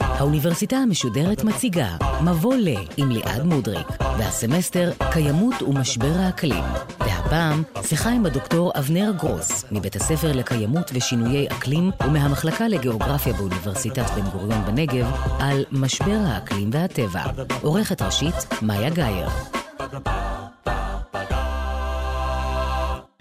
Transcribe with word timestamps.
האוניברסיטה 0.00 0.76
המשודרת 0.76 1.44
מציגה 1.44 1.96
מבוא 2.24 2.54
ל 2.54 2.68
עם 2.96 3.10
ליעד 3.10 3.42
מודריק, 3.42 3.86
והסמסטר 4.18 4.90
קיימות 5.12 5.62
ומשבר 5.62 6.12
האקלים. 6.18 6.64
והפעם 7.00 7.62
שיחה 7.82 8.10
עם 8.10 8.26
הדוקטור 8.26 8.72
אבנר 8.78 9.12
גרוס, 9.16 9.64
מבית 9.72 9.96
הספר 9.96 10.32
לקיימות 10.32 10.90
ושינויי 10.94 11.48
אקלים 11.48 11.90
ומהמחלקה 12.06 12.68
לגיאוגרפיה 12.68 13.32
באוניברסיטת 13.32 14.10
בן 14.10 14.30
גוריון 14.30 14.64
בנגב 14.64 15.06
על 15.40 15.64
משבר 15.72 16.20
האקלים 16.26 16.70
והטבע. 16.72 17.22
עורכת 17.62 18.02
ראשית 18.02 18.34
מאיה 18.62 18.90
גאייר. 18.90 19.57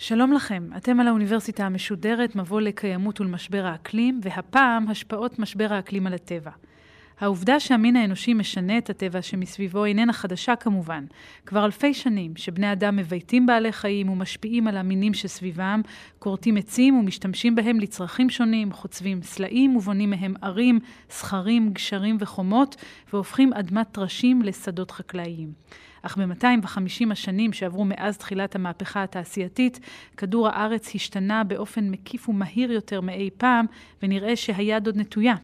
שלום 0.07 0.33
לכם, 0.33 0.70
אתם 0.77 0.99
על 0.99 1.07
האוניברסיטה 1.07 1.66
המשודרת, 1.66 2.35
מבוא 2.35 2.61
לקיימות 2.61 3.21
ולמשבר 3.21 3.65
האקלים, 3.65 4.20
והפעם 4.23 4.88
השפעות 4.88 5.39
משבר 5.39 5.73
האקלים 5.73 6.07
על 6.07 6.13
הטבע. 6.13 6.52
העובדה 7.20 7.59
שהמין 7.59 7.95
האנושי 7.95 8.34
משנה 8.34 8.77
את 8.77 8.89
הטבע 8.89 9.21
שמסביבו 9.21 9.85
איננה 9.85 10.13
חדשה 10.13 10.55
כמובן. 10.55 11.05
כבר 11.45 11.65
אלפי 11.65 11.93
שנים 11.93 12.35
שבני 12.35 12.71
אדם 12.71 12.95
מבייתים 12.95 13.45
בעלי 13.45 13.71
חיים 13.71 14.09
ומשפיעים 14.09 14.67
על 14.67 14.77
המינים 14.77 15.13
שסביבם, 15.13 15.81
כורתים 16.20 16.57
עצים 16.57 16.99
ומשתמשים 16.99 17.55
בהם 17.55 17.79
לצרכים 17.79 18.29
שונים, 18.29 18.73
חוצבים 18.73 19.21
סלעים 19.21 19.76
ובונים 19.76 20.09
מהם 20.09 20.34
ערים, 20.41 20.79
סכרים, 21.09 21.73
גשרים 21.73 22.17
וחומות, 22.20 22.76
והופכים 23.13 23.53
אדמת 23.53 23.87
טרשים 23.91 24.41
לשדות 24.41 24.91
חקלאיים. 24.91 25.51
אך 26.01 26.17
ב-250 26.17 27.11
השנים 27.11 27.53
שעברו 27.53 27.85
מאז 27.85 28.17
תחילת 28.17 28.55
המהפכה 28.55 29.03
התעשייתית, 29.03 29.79
כדור 30.17 30.47
הארץ 30.47 30.95
השתנה 30.95 31.43
באופן 31.43 31.89
מקיף 31.89 32.29
ומהיר 32.29 32.71
יותר 32.71 33.01
מאי 33.01 33.29
פעם, 33.37 33.65
ונראה 34.04 34.35
שהיד 34.35 34.85
עוד 34.85 34.98
נטויה. 34.98 35.35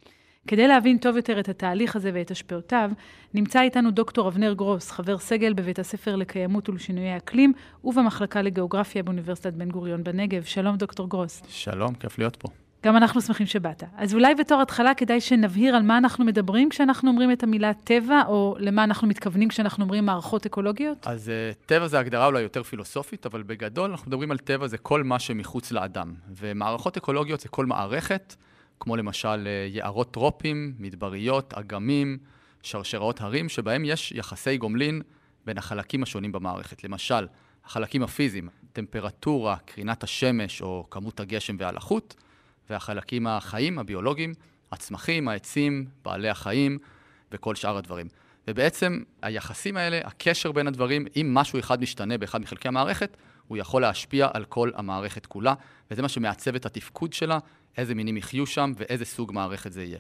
כדי 0.48 0.68
להבין 0.68 0.98
טוב 0.98 1.16
יותר 1.16 1.40
את 1.40 1.50
התהליך 1.50 1.96
הזה 1.96 2.12
ואת 2.14 2.32
השפעותיו, 2.32 2.92
נמצא 3.34 3.62
איתנו 3.62 3.92
דוקטור 3.92 4.28
אבנר 4.28 4.54
גרוס, 4.54 4.92
חבר 4.92 5.18
סגל 5.18 5.54
בבית 5.54 5.80
הספר 5.80 6.16
לקיימות 6.16 6.70
ולשינויי 6.70 7.18
אקלים, 7.18 7.54
ובמחלקה 7.84 8.42
לגיאוגרפיה 8.42 9.04
באוניברסיטת 9.04 9.54
בן 9.54 9.70
גוריון 9.70 10.04
בנגב. 10.04 10.44
שלום, 10.44 10.76
דוקטור 10.76 11.10
גרוס. 11.10 11.42
שלום, 11.48 11.94
כיף 11.94 12.20
להיות 12.20 12.36
פה. 12.36 12.63
גם 12.84 12.98
אנחנו 12.98 13.22
שמחים 13.22 13.46
שבאת. 13.46 13.84
אז 13.98 14.14
אולי 14.14 14.36
בתור 14.36 14.62
התחלה 14.62 14.94
כדאי 14.94 15.22
שנבהיר 15.22 15.76
על 15.76 15.82
מה 15.82 15.98
אנחנו 15.98 16.26
מדברים 16.26 16.70
כשאנחנו 16.70 17.10
אומרים 17.10 17.32
את 17.32 17.44
המילה 17.44 17.74
טבע, 17.74 18.22
או 18.28 18.56
למה 18.60 18.84
אנחנו 18.84 19.08
מתכוונים 19.08 19.50
כשאנחנו 19.50 19.84
אומרים 19.84 20.06
מערכות 20.06 20.46
אקולוגיות? 20.46 21.08
אז 21.08 21.32
uh, 21.32 21.66
טבע 21.66 21.88
זה 21.88 22.00
הגדרה 22.00 22.26
אולי 22.26 22.42
יותר 22.42 22.64
פילוסופית, 22.64 23.26
אבל 23.26 23.44
בגדול 23.44 23.92
אנחנו 23.92 24.08
מדברים 24.08 24.32
על 24.32 24.38
טבע 24.38 24.68
זה 24.68 24.78
כל 24.78 25.04
מה 25.04 25.20
שמחוץ 25.20 25.72
לאדם. 25.72 26.14
ומערכות 26.30 26.98
אקולוגיות 26.98 27.40
זה 27.40 27.50
כל 27.50 27.66
מערכת, 27.66 28.36
כמו 28.80 28.96
למשל 28.96 29.48
uh, 29.48 29.76
יערות 29.76 30.14
טרופים, 30.14 30.74
מדבריות, 30.80 31.54
אגמים, 31.54 32.18
שרשראות 32.64 33.22
הרים, 33.22 33.50
שבהם 33.50 33.86
יש 33.86 34.12
יחסי 34.12 34.58
גומלין 34.58 35.02
בין 35.46 35.58
החלקים 35.58 36.04
השונים 36.04 36.32
במערכת. 36.32 36.84
למשל, 36.84 37.28
החלקים 37.66 38.04
הפיזיים, 38.04 38.50
טמפרטורה, 38.74 39.56
קרינת 39.66 40.04
השמש 40.04 40.62
או 40.62 40.86
כמות 40.92 41.20
הגשם 41.20 41.56
והלחות, 41.60 42.16
והחלקים 42.70 43.28
החיים, 43.28 43.80
הביולוגיים, 43.80 44.34
הצמחים, 44.72 45.28
העצים, 45.28 45.86
בעלי 46.06 46.30
החיים 46.30 46.78
וכל 47.32 47.56
שאר 47.56 47.78
הדברים. 47.78 48.08
ובעצם 48.48 49.04
היחסים 49.22 49.78
האלה, 49.78 50.00
הקשר 50.04 50.52
בין 50.52 50.68
הדברים, 50.68 51.06
אם 51.16 51.34
משהו 51.34 51.60
אחד 51.60 51.82
משתנה 51.82 52.18
באחד 52.18 52.42
מחלקי 52.42 52.68
המערכת, 52.68 53.18
הוא 53.48 53.58
יכול 53.58 53.82
להשפיע 53.82 54.28
על 54.34 54.46
כל 54.46 54.72
המערכת 54.76 55.26
כולה, 55.26 55.54
וזה 55.92 56.02
מה 56.02 56.10
שמעצב 56.10 56.56
את 56.56 56.66
התפקוד 56.66 57.14
שלה, 57.14 57.40
איזה 57.78 57.96
מינים 57.96 58.18
יחיו 58.18 58.46
שם 58.46 58.72
ואיזה 58.78 59.06
סוג 59.06 59.32
מערכת 59.32 59.72
זה 59.72 59.84
יהיה. 59.84 60.00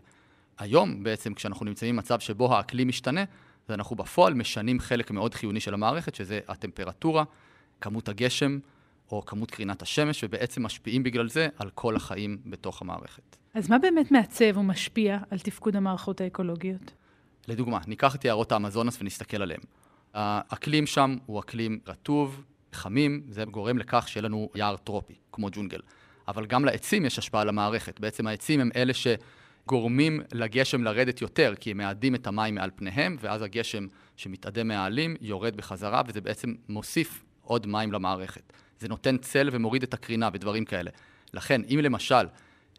היום 0.57 1.03
בעצם, 1.03 1.33
כשאנחנו 1.33 1.65
נמצאים 1.65 1.95
במצב 1.95 2.19
שבו 2.19 2.55
האקלים 2.55 2.87
משתנה, 2.87 3.23
אז 3.67 3.73
אנחנו 3.73 3.95
בפועל 3.95 4.33
משנים 4.33 4.79
חלק 4.79 5.11
מאוד 5.11 5.33
חיוני 5.33 5.59
של 5.59 5.73
המערכת, 5.73 6.15
שזה 6.15 6.39
הטמפרטורה, 6.47 7.23
כמות 7.81 8.09
הגשם, 8.09 8.59
או 9.11 9.25
כמות 9.25 9.51
קרינת 9.51 9.81
השמש, 9.81 10.23
ובעצם 10.23 10.63
משפיעים 10.63 11.03
בגלל 11.03 11.29
זה 11.29 11.47
על 11.57 11.69
כל 11.69 11.95
החיים 11.95 12.37
בתוך 12.45 12.81
המערכת. 12.81 13.37
אז 13.53 13.69
מה 13.69 13.79
באמת 13.79 14.11
מעצב 14.11 14.57
ומשפיע 14.57 15.17
על 15.29 15.39
תפקוד 15.39 15.75
המערכות 15.75 16.21
האקולוגיות? 16.21 16.91
לדוגמה, 17.47 17.79
ניקח 17.87 18.15
את 18.15 18.25
יערות 18.25 18.51
האמזונס 18.51 19.01
ונסתכל 19.01 19.41
עליהם. 19.41 19.61
האקלים 20.13 20.87
שם 20.87 21.17
הוא 21.25 21.39
אקלים 21.39 21.79
רטוב, 21.87 22.43
חמים, 22.73 23.23
זה 23.29 23.43
גורם 23.45 23.77
לכך 23.77 24.07
שיהיה 24.07 24.23
לנו 24.23 24.49
יער 24.55 24.77
טרופי, 24.77 25.13
כמו 25.31 25.47
ג'ונגל. 25.51 25.79
אבל 26.27 26.45
גם 26.45 26.65
לעצים 26.65 27.05
יש 27.05 27.19
השפעה 27.19 27.41
על 27.41 27.49
המערכת. 27.49 27.99
בעצם 27.99 28.27
העצים 28.27 28.59
הם 28.59 28.69
אלה 28.75 28.93
שגורמים 28.93 30.21
לגשם 30.33 30.83
לרדת 30.83 31.21
יותר, 31.21 31.53
כי 31.59 31.71
הם 31.71 31.77
מאדים 31.77 32.15
את 32.15 32.27
המים 32.27 32.55
מעל 32.55 32.71
פניהם, 32.75 33.17
ואז 33.19 33.41
הגשם 33.41 33.87
שמתאדה 34.15 34.63
מהעלים 34.63 35.15
יורד 35.21 35.55
בחזרה, 35.55 36.01
וזה 36.07 36.21
בעצם 36.21 36.53
מוסיף 36.69 37.23
עוד 37.41 37.67
מים 37.67 37.91
למערכת. 37.91 38.53
זה 38.83 38.89
נותן 38.89 39.17
צל 39.17 39.49
ומוריד 39.51 39.83
את 39.83 39.93
הקרינה 39.93 40.29
ודברים 40.33 40.65
כאלה. 40.65 40.91
לכן, 41.33 41.61
אם 41.69 41.79
למשל 41.83 42.27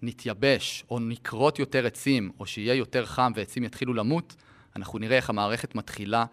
נתייבש 0.02 0.84
או 0.90 0.98
נכרות 0.98 1.58
יותר 1.58 1.86
עצים, 1.86 2.30
או 2.40 2.46
שיהיה 2.46 2.74
יותר 2.74 3.06
חם 3.06 3.32
ועצים 3.34 3.64
יתחילו 3.64 3.94
למות, 3.94 4.36
אנחנו 4.76 4.98
נראה 4.98 5.16
איך 5.16 5.30
המערכת 5.30 5.74
מתחילה 5.74 6.24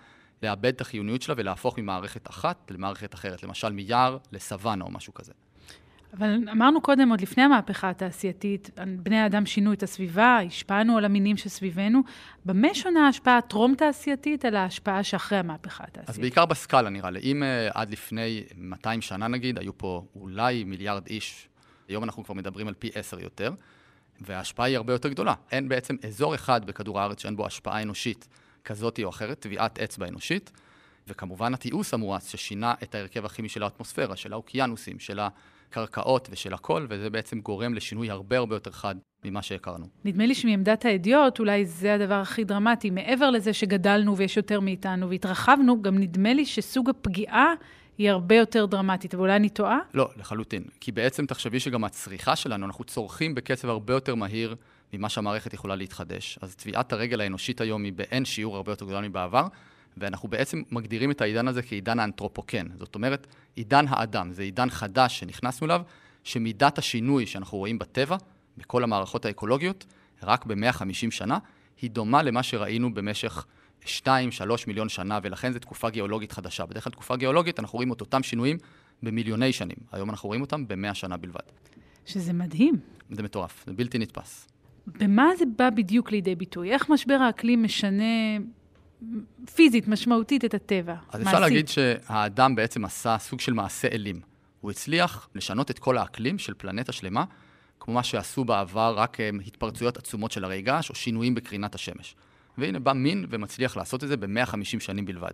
לאבד 0.43 0.65
את 0.65 0.81
החיוניות 0.81 1.21
שלה 1.21 1.35
ולהפוך 1.37 1.79
ממערכת 1.79 2.29
אחת 2.29 2.71
למערכת 2.71 3.13
אחרת, 3.13 3.43
למשל 3.43 3.69
מיער 3.69 4.17
לסוואנה 4.31 4.85
או 4.85 4.91
משהו 4.91 5.13
כזה. 5.13 5.33
אבל 6.17 6.49
אמרנו 6.51 6.81
קודם, 6.81 7.09
עוד 7.09 7.21
לפני 7.21 7.43
המהפכה 7.43 7.89
התעשייתית, 7.89 8.69
בני 8.97 9.17
האדם 9.17 9.45
שינו 9.45 9.73
את 9.73 9.83
הסביבה, 9.83 10.39
השפענו 10.47 10.97
על 10.97 11.05
המינים 11.05 11.37
שסביבנו. 11.37 12.01
במה 12.45 12.73
שונה 12.73 13.05
ההשפעה 13.05 13.37
הטרום-תעשייתית 13.37 14.45
על 14.45 14.55
ההשפעה 14.55 15.03
שאחרי 15.03 15.37
המהפכה 15.37 15.83
התעשייתית? 15.83 16.09
אז 16.09 16.19
בעיקר 16.19 16.45
בסקאלה 16.45 16.89
נראה 16.89 17.11
לי. 17.11 17.19
אם 17.19 17.43
uh, 17.43 17.71
עד 17.73 17.89
לפני 17.89 18.43
200 18.57 19.01
שנה 19.01 19.27
נגיד, 19.27 19.59
היו 19.59 19.77
פה 19.77 20.05
אולי 20.15 20.63
מיליארד 20.63 21.07
איש, 21.07 21.47
היום 21.87 22.03
אנחנו 22.03 22.23
כבר 22.23 22.33
מדברים 22.33 22.67
על 22.67 22.73
פי 22.73 22.89
עשר 22.95 23.19
יותר, 23.19 23.53
וההשפעה 24.21 24.65
היא 24.65 24.77
הרבה 24.77 24.93
יותר 24.93 25.09
גדולה. 25.09 25.33
אין 25.51 25.69
בעצם 25.69 25.95
אזור 26.07 26.35
אחד 26.35 26.65
בכדור 26.65 26.99
הארץ 26.99 27.21
שאין 27.21 27.35
בו 27.35 27.45
השפעה 27.45 27.81
אנושית 27.81 28.27
כזאת 28.65 28.99
או 29.03 29.09
אחרת, 29.09 29.39
טביעת 29.39 29.79
אצבע 29.79 30.07
אנושית. 30.07 30.51
וכמובן 31.07 31.53
התיעוש 31.53 31.93
המואץ 31.93 32.31
ששינה 32.31 32.73
את 32.83 32.95
ההרכב 32.95 33.25
הכימי 33.25 33.49
של 33.49 33.63
האטמוספירה, 33.63 34.15
של 34.15 34.33
האוקיינוסים, 34.33 34.99
של 34.99 35.19
הקרקעות 35.71 36.27
ושל 36.31 36.53
הכל, 36.53 36.85
וזה 36.89 37.09
בעצם 37.09 37.39
גורם 37.39 37.73
לשינוי 37.73 38.09
הרבה 38.09 38.37
הרבה 38.37 38.55
יותר 38.55 38.71
חד 38.71 38.95
ממה 39.25 39.41
שהכרנו. 39.41 39.85
נדמה 40.05 40.25
לי 40.25 40.35
שמעמדת 40.35 40.85
הידיעות, 40.85 41.39
אולי 41.39 41.65
זה 41.65 41.93
הדבר 41.93 42.13
הכי 42.13 42.43
דרמטי. 42.43 42.89
מעבר 42.89 43.29
לזה 43.29 43.53
שגדלנו 43.53 44.17
ויש 44.17 44.37
יותר 44.37 44.59
מאיתנו 44.59 45.09
והתרחבנו, 45.09 45.81
גם 45.81 45.97
נדמה 45.97 46.33
לי 46.33 46.45
שסוג 46.45 46.89
הפגיעה 46.89 47.53
היא 47.97 48.09
הרבה 48.09 48.35
יותר 48.35 48.65
דרמטית, 48.65 49.13
אבל 49.13 49.21
אולי 49.21 49.35
אני 49.35 49.49
טועה? 49.49 49.79
לא, 49.93 50.09
לחלוטין. 50.17 50.63
כי 50.79 50.91
בעצם 50.91 51.25
תחשבי 51.25 51.59
שגם 51.59 51.83
הצריכה 51.83 52.35
שלנו, 52.35 52.65
אנחנו 52.65 52.83
צורכים 52.83 53.35
בקצב 53.35 53.69
הרבה 53.69 53.93
יותר 53.93 54.15
מהיר 54.15 54.55
ממה 54.93 55.09
שהמערכת 55.09 55.53
יכולה 55.53 55.75
להתחדש. 55.75 56.39
אז 56.41 56.55
טביעת 56.55 56.93
הרגל 56.93 57.21
האנושית 57.21 57.61
היום 57.61 57.83
היא 57.83 57.93
באין 57.93 58.25
שיעור 58.25 58.55
הרבה 58.55 58.71
יותר 58.71 58.85
גדול 58.85 59.07
מבעבר, 59.07 59.47
ואנחנו 59.97 60.29
בעצם 60.29 60.61
מגדירים 60.71 61.11
את 61.11 61.21
העידן 61.21 61.47
הזה 61.47 61.61
כעידן 61.61 61.99
האנתרופוקן. 61.99 62.67
זאת 62.79 62.95
אומרת, 62.95 63.27
עידן 63.55 63.85
האדם. 63.89 64.33
זה 64.33 64.43
עידן 64.43 64.69
חדש 64.69 65.19
שנכנסנו 65.19 65.67
אליו, 65.67 65.81
שמידת 66.23 66.77
השינוי 66.77 67.25
שאנחנו 67.25 67.57
רואים 67.57 67.79
בטבע, 67.79 68.17
בכל 68.57 68.83
המערכות 68.83 69.25
האקולוגיות, 69.25 69.85
רק 70.23 70.45
ב-150 70.45 71.11
שנה, 71.11 71.37
היא 71.81 71.91
דומה 71.91 72.23
למה 72.23 72.43
שראינו 72.43 72.93
במשך 72.93 73.45
2-3 73.85 73.87
מיליון 74.67 74.89
שנה, 74.89 75.19
ולכן 75.23 75.53
זו 75.53 75.59
תקופה 75.59 75.89
גיאולוגית 75.89 76.31
חדשה. 76.31 76.65
בדרך 76.65 76.83
כלל 76.83 76.93
תקופה 76.93 77.15
גיאולוגית, 77.15 77.59
אנחנו 77.59 77.77
רואים 77.77 77.93
את 77.93 78.01
אותם 78.01 78.23
שינויים 78.23 78.57
במיליוני 79.03 79.53
שנים. 79.53 79.77
היום 79.91 80.09
אנחנו 80.09 80.27
רואים 80.27 80.41
אותם 80.41 80.67
ב-100 80.67 80.93
שנה 80.93 81.17
בלבד. 81.17 81.39
שזה 82.05 82.33
מדהים. 82.33 82.75
זה 83.09 83.23
מטורף, 83.23 83.63
זה 83.67 83.73
בלתי 83.73 83.99
נתפס. 83.99 84.47
במה 84.87 85.29
זה 85.37 85.45
בא 85.57 85.69
בדיוק 85.69 86.11
לידי 86.11 86.35
ביטוי? 86.35 86.71
איך 86.71 86.89
משבר 86.89 87.13
האקלים 87.13 87.63
משנה 87.63 88.37
פיזית, 89.55 89.87
משמעותית 89.87 90.45
את 90.45 90.53
הטבע? 90.53 90.93
אז 90.93 91.19
מעשית. 91.19 91.27
אפשר 91.27 91.39
להגיד 91.39 91.67
שהאדם 91.67 92.55
בעצם 92.55 92.85
עשה 92.85 93.17
סוג 93.17 93.39
של 93.39 93.53
מעשה 93.53 93.87
אלים. 93.87 94.21
הוא 94.61 94.71
הצליח 94.71 95.29
לשנות 95.35 95.71
את 95.71 95.79
כל 95.79 95.97
האקלים 95.97 96.37
של 96.37 96.53
פלנטה 96.57 96.91
שלמה, 96.91 97.23
כמו 97.79 97.93
מה 97.93 98.03
שעשו 98.03 98.45
בעבר 98.45 98.93
רק 98.97 99.19
אה, 99.19 99.29
התפרצויות 99.47 99.97
עצומות 99.97 100.31
של 100.31 100.43
הרי 100.43 100.61
געש 100.61 100.89
או 100.89 100.95
שינויים 100.95 101.35
בקרינת 101.35 101.75
השמש. 101.75 102.15
והנה 102.57 102.79
בא 102.79 102.93
מין 102.93 103.25
ומצליח 103.29 103.77
לעשות 103.77 104.03
את 104.03 104.09
זה 104.09 104.17
ב-150 104.17 104.79
שנים 104.79 105.05
בלבד. 105.05 105.31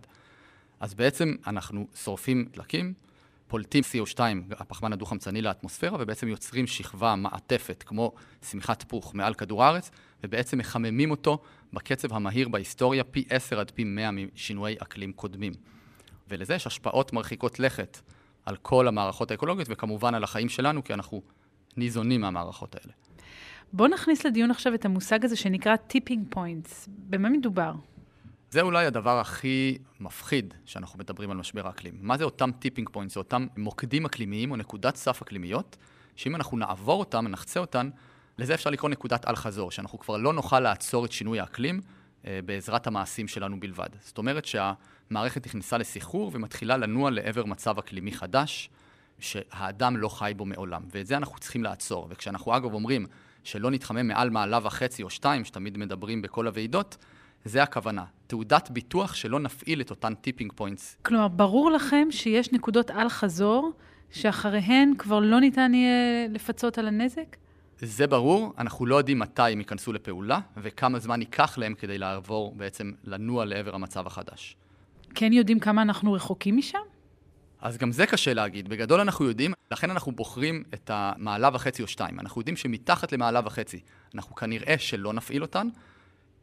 אז 0.80 0.94
בעצם 0.94 1.34
אנחנו 1.46 1.86
שורפים 2.04 2.48
דלקים, 2.52 2.94
פולטים 3.48 3.84
CO2, 3.84 4.20
הפחמן 4.50 4.92
הדו-חמצני 4.92 5.42
לאטמוספירה, 5.42 5.96
ובעצם 6.00 6.28
יוצרים 6.28 6.66
שכבה 6.66 7.16
מעטפת, 7.16 7.84
כמו 7.86 8.12
שמיכת 8.50 8.82
פוך, 8.82 9.14
מעל 9.14 9.34
כדור 9.34 9.64
הארץ, 9.64 9.90
ובעצם 10.24 10.58
מחממים 10.58 11.10
אותו 11.10 11.42
בקצב 11.72 12.12
המהיר 12.12 12.48
בהיסטוריה, 12.48 13.04
פי 13.04 13.24
10 13.30 13.60
עד 13.60 13.70
פי 13.70 13.84
100 13.84 14.10
משינויי 14.10 14.76
אקלים 14.78 15.12
קודמים. 15.12 15.52
ולזה 16.28 16.54
יש 16.54 16.66
השפעות 16.66 17.12
מרחיקות 17.12 17.60
לכת 17.60 18.00
על 18.46 18.56
כל 18.56 18.88
המערכות 18.88 19.30
האקולוגיות, 19.30 19.68
וכמובן 19.70 20.14
על 20.14 20.24
החיים 20.24 20.48
שלנו, 20.48 20.84
כי 20.84 20.94
אנחנו 20.94 21.22
ניזונים 21.76 22.20
מהמערכות 22.20 22.74
האלה. 22.74 22.92
בואו 23.72 23.88
נכניס 23.88 24.26
לדיון 24.26 24.50
עכשיו 24.50 24.74
את 24.74 24.84
המושג 24.84 25.24
הזה 25.24 25.36
שנקרא 25.36 25.76
tipping 25.76 26.26
points. 26.30 26.88
במה 26.88 27.28
מדובר? 27.28 27.72
זה 28.50 28.60
אולי 28.60 28.86
הדבר 28.86 29.18
הכי 29.18 29.78
מפחיד 30.00 30.54
שאנחנו 30.64 30.98
מדברים 30.98 31.30
על 31.30 31.36
משבר 31.36 31.66
האקלים. 31.66 31.94
מה 32.00 32.18
זה 32.18 32.24
אותם 32.24 32.50
tipping 32.58 32.88
points? 32.92 33.14
זה 33.14 33.20
אותם 33.20 33.46
מוקדים 33.56 34.04
אקלימיים 34.04 34.50
או 34.50 34.56
נקודת 34.56 34.96
סף 34.96 35.22
אקלימיות, 35.22 35.76
שאם 36.16 36.36
אנחנו 36.36 36.56
נעבור 36.56 37.00
אותם, 37.00 37.26
נחצה 37.26 37.60
אותן, 37.60 37.90
לזה 38.38 38.54
אפשר 38.54 38.70
לקרוא 38.70 38.90
נקודת 38.90 39.28
אל-חזור, 39.28 39.70
שאנחנו 39.70 39.98
כבר 39.98 40.16
לא 40.16 40.32
נוכל 40.32 40.60
לעצור 40.60 41.04
את 41.04 41.12
שינוי 41.12 41.40
האקלים 41.40 41.80
אה, 42.26 42.40
בעזרת 42.44 42.86
המעשים 42.86 43.28
שלנו 43.28 43.60
בלבד. 43.60 43.88
זאת 44.00 44.18
אומרת 44.18 44.44
שהמערכת 44.44 45.46
נכנסה 45.46 45.78
לסחרור 45.78 46.30
ומתחילה 46.34 46.76
לנוע 46.76 47.10
לעבר 47.10 47.44
מצב 47.44 47.78
אקלימי 47.78 48.12
חדש, 48.12 48.70
שהאדם 49.18 49.96
לא 49.96 50.08
חי 50.08 50.32
בו 50.36 50.44
מעולם, 50.44 50.82
ואת 50.90 51.06
זה 51.06 51.16
אנחנו 51.16 51.38
צריכים 51.38 51.64
לעצור. 51.64 52.06
וכשאנחנו 52.10 52.56
אגב 52.56 52.74
אומרים 52.74 53.06
שלא 53.44 53.70
נתחמם 53.70 54.08
מעל 54.08 54.30
מעלה 54.30 54.58
וחצי 54.62 55.02
או 55.02 55.10
שתיים, 55.10 55.44
שתמיד 55.44 55.78
מדברים 55.78 56.22
בכל 56.22 56.46
הוועידות, 56.46 56.96
זה 57.44 57.62
הכוונה. 57.62 58.04
תעודת 58.26 58.70
ביטוח 58.70 59.14
שלא 59.14 59.40
נפעיל 59.40 59.80
את 59.80 59.90
אותן 59.90 60.14
tipping 60.14 60.52
points. 60.54 60.96
כלומר, 61.02 61.28
ברור 61.28 61.70
לכם 61.70 62.08
שיש 62.10 62.52
נקודות 62.52 62.90
אל-חזור, 62.90 63.72
שאחריהן 64.10 64.92
כבר 64.98 65.20
לא 65.20 65.40
ניתן 65.40 65.74
יהיה 65.74 66.28
לפצות 66.28 66.78
על 66.78 66.88
הנזק? 66.88 67.36
זה 67.80 68.06
ברור, 68.06 68.54
אנחנו 68.58 68.86
לא 68.86 68.96
יודעים 68.96 69.18
מתי 69.18 69.42
הם 69.42 69.58
ייכנסו 69.58 69.92
לפעולה, 69.92 70.40
וכמה 70.56 70.98
זמן 70.98 71.20
ייקח 71.20 71.58
להם 71.58 71.74
כדי 71.74 71.98
לעבור, 71.98 72.54
בעצם 72.56 72.92
לנוע 73.04 73.44
לעבר 73.44 73.74
המצב 73.74 74.06
החדש. 74.06 74.56
כן 75.14 75.32
יודעים 75.32 75.60
כמה 75.60 75.82
אנחנו 75.82 76.12
רחוקים 76.12 76.56
משם? 76.56 76.78
אז 77.60 77.78
גם 77.78 77.92
זה 77.92 78.06
קשה 78.06 78.34
להגיד. 78.34 78.68
בגדול 78.68 79.00
אנחנו 79.00 79.24
יודעים, 79.24 79.52
לכן 79.70 79.90
אנחנו 79.90 80.12
בוחרים 80.12 80.64
את 80.74 80.90
המעלה 80.94 81.50
וחצי 81.52 81.82
או 81.82 81.88
שתיים. 81.88 82.20
אנחנו 82.20 82.40
יודעים 82.40 82.56
שמתחת 82.56 83.12
למעלה 83.12 83.40
וחצי 83.44 83.80
אנחנו 84.14 84.34
כנראה 84.34 84.78
שלא 84.78 85.12
נפעיל 85.12 85.42
אותן. 85.42 85.68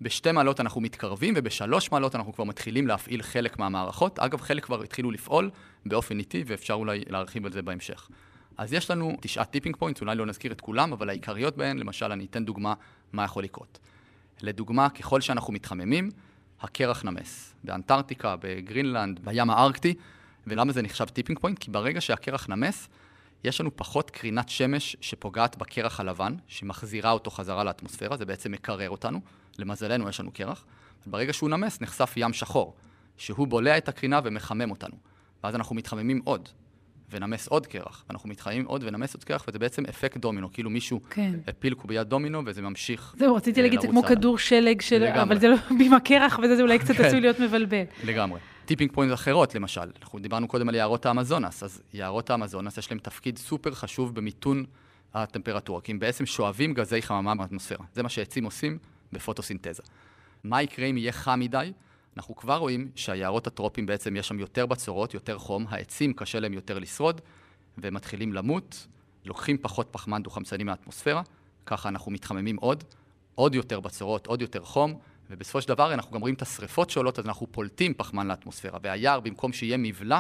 בשתי 0.02 0.32
מעלות 0.32 0.60
אנחנו 0.60 0.82
מתקרבים, 0.82 1.34
ובשלוש 1.38 1.92
מעלות 1.92 2.16
אנחנו 2.16 2.34
כבר 2.34 2.44
מתחילים 2.44 2.88
להפעיל 2.88 3.22
חלק 3.22 3.60
מהמערכות. 3.60 4.20
אגב, 4.20 4.42
חלק 4.42 4.66
כבר 4.66 4.84
התחילו 4.84 5.12
לפעול 5.12 5.50
באופן 5.86 6.20
איטי, 6.20 6.44
ואפשר 6.48 6.74
אולי 6.74 7.04
להרחיב 7.10 7.46
על 7.46 7.52
זה 7.52 7.62
בהמשך. 7.62 8.10
אז 8.58 8.74
יש 8.74 8.92
לנו 8.92 9.18
תשעה 9.22 9.46
tipping 9.46 9.76
points, 9.76 10.02
אולי 10.02 10.16
לא 10.16 10.26
נזכיר 10.26 10.52
את 10.52 10.62
כולם, 10.62 10.94
אבל 10.94 11.10
העיקריות 11.10 11.58
בהן, 11.58 11.78
למשל, 11.78 12.12
אני 12.12 12.26
אתן 12.26 12.46
דוגמה 12.46 12.74
מה 13.14 13.24
יכול 13.24 13.44
לקרות. 13.44 13.80
לדוגמה, 14.42 14.90
ככל 14.90 15.22
שאנחנו 15.22 15.54
מתחממים, 15.54 16.10
הקרח 16.62 17.04
נמס. 17.04 17.54
באנטארקטיקה, 17.64 18.36
בגרינלנד, 18.40 19.20
בים 19.26 19.50
הארקטי, 19.50 19.94
ולמה 20.48 20.72
זה 20.72 20.82
נחשב 20.82 21.06
tipping 21.06 21.40
point? 21.40 21.60
כי 21.60 21.72
ברגע 21.72 22.02
שהקרח 22.02 22.50
נמס, 22.50 22.88
יש 23.44 23.62
לנו 23.62 23.76
פחות 23.76 24.12
קרינת 24.12 24.50
שמש 24.50 24.98
שפוגעת 25.02 25.58
בקרח 25.58 26.00
הלבן, 26.00 26.36
שמחזירה 26.48 27.12
אותו 27.12 27.32
חזרה 27.32 27.64
לאטמוספירה, 27.64 28.18
זה 28.18 28.26
בעצם 28.26 28.52
מקרר 28.52 28.90
אותנו. 28.90 29.22
למזלנו 29.60 30.10
יש 30.10 30.20
לנו 30.20 30.32
קרח. 30.32 30.66
ברגע 31.06 31.34
שהוא 31.34 31.50
נמס, 31.50 31.82
נחשף 31.82 32.14
ים 32.18 32.34
שחור, 32.34 32.76
שהוא 33.18 33.48
בולע 33.48 33.78
את 33.78 33.90
הקרינה 33.90 34.20
ומחמם 34.24 34.72
אותנו. 34.72 34.96
ואז 35.44 35.56
אנחנו 35.56 35.76
מתחממים 35.76 36.22
עוד, 36.24 36.50
ונמס 37.12 37.48
עוד 37.48 37.68
קרח, 37.68 38.04
ואנחנו 38.10 38.30
מתחממים 38.30 38.66
עוד 38.66 38.84
ונמס 38.88 39.14
עוד 39.14 39.24
קרח, 39.24 39.46
וזה 39.48 39.60
בעצם 39.60 39.86
אפקט 39.86 40.18
דומינו, 40.18 40.54
כאילו 40.54 40.70
מישהו 40.70 41.00
כן. 41.10 41.32
הפיל 41.48 41.74
קוביית 41.74 42.08
דומינו 42.08 42.42
וזה 42.46 42.62
ממשיך 42.62 43.16
זהו, 43.18 43.36
רציתי 43.36 43.62
להגיד, 43.62 43.82
זה 43.82 43.88
כמו 43.88 44.04
כדור 44.04 44.38
שלג 44.38 44.82
של... 44.82 45.04
לגמרי. 45.04 45.22
אבל 45.22 45.40
זה 45.40 45.48
לא 45.48 45.56
עם 45.86 45.94
הקרח, 45.94 46.40
וזה 46.44 46.62
אולי 46.62 46.80
קצת 46.80 46.96
כן. 46.98 47.06
עשוי 47.06 47.22
להיות 47.22 47.40
מבלבל. 47.40 47.84
לגמרי. 48.04 48.40
tipping 48.66 48.92
point 48.92 49.14
אחרות, 49.14 49.56
למשל, 49.56 49.92
אנחנו 50.02 50.20
דיברנו 50.20 50.48
קודם 50.48 50.70
על 50.70 50.76
יערות 50.76 51.06
האמזונס, 51.06 51.64
אז 51.64 51.82
יערות 51.94 52.30
האמזונס 52.30 52.78
יש 52.78 52.92
להם 52.92 53.00
תפקיד 53.00 53.38
סופר 53.38 53.72
חשוב 53.72 54.16
במיתון 54.16 54.66
הטמפרטורה, 55.14 55.82
כי 55.82 55.92
הם 55.92 56.00
בעצם 56.00 56.26
שואבים 56.26 56.74
גזי 56.74 57.02
חממה 57.02 57.36
באטמוספירה. 57.36 57.86
זה 57.94 58.04
מה 58.04 58.10
שעצים 58.10 58.44
עושים 58.44 58.78
בפוטוסינתזה. 59.12 59.84
מה 60.44 60.62
יקרה 60.62 60.86
אם 60.86 60.98
יהיה 60.98 61.12
חם 61.12 61.40
מדי? 61.40 61.72
אנחנו 62.18 62.36
כבר 62.36 62.58
רואים 62.58 62.92
שהיערות 62.96 63.48
הטרופיים 63.48 63.86
בעצם 63.86 64.16
יש 64.16 64.28
שם 64.28 64.40
יותר 64.40 64.66
בצורות, 64.66 65.14
יותר 65.14 65.38
חום, 65.38 65.66
העצים 65.70 66.14
קשה 66.14 66.40
להם 66.40 66.54
יותר 66.54 66.80
לשרוד, 66.80 67.22
והם 67.78 67.94
מתחילים 67.94 68.34
למות, 68.34 68.88
לוקחים 69.26 69.58
פחות 69.58 69.88
פחמן 69.92 70.24
דו-חמצני 70.24 70.64
מהאטמוספירה, 70.64 71.22
ככה 71.66 71.90
אנחנו 71.90 72.12
מתחממים 72.12 72.58
עוד, 72.58 72.84
עוד 73.36 73.56
יותר 73.56 73.80
בצורות, 73.80 74.28
עוד 74.28 74.42
יותר 74.42 74.64
חום, 74.64 75.00
ובסופו 75.30 75.62
של 75.62 75.68
דבר 75.68 75.94
אנחנו 75.94 76.12
גם 76.12 76.22
רואים 76.22 76.36
את 76.36 76.42
השריפות 76.42 76.90
שעולות, 76.90 77.20
אז 77.20 77.26
אנחנו 77.26 77.48
פולטים 77.52 77.94
פחמן 77.94 78.28
לאטמוספירה, 78.28 78.80
והיער, 78.84 79.20
במקום 79.20 79.54
שיהיה 79.54 79.78
מבלע 79.78 80.20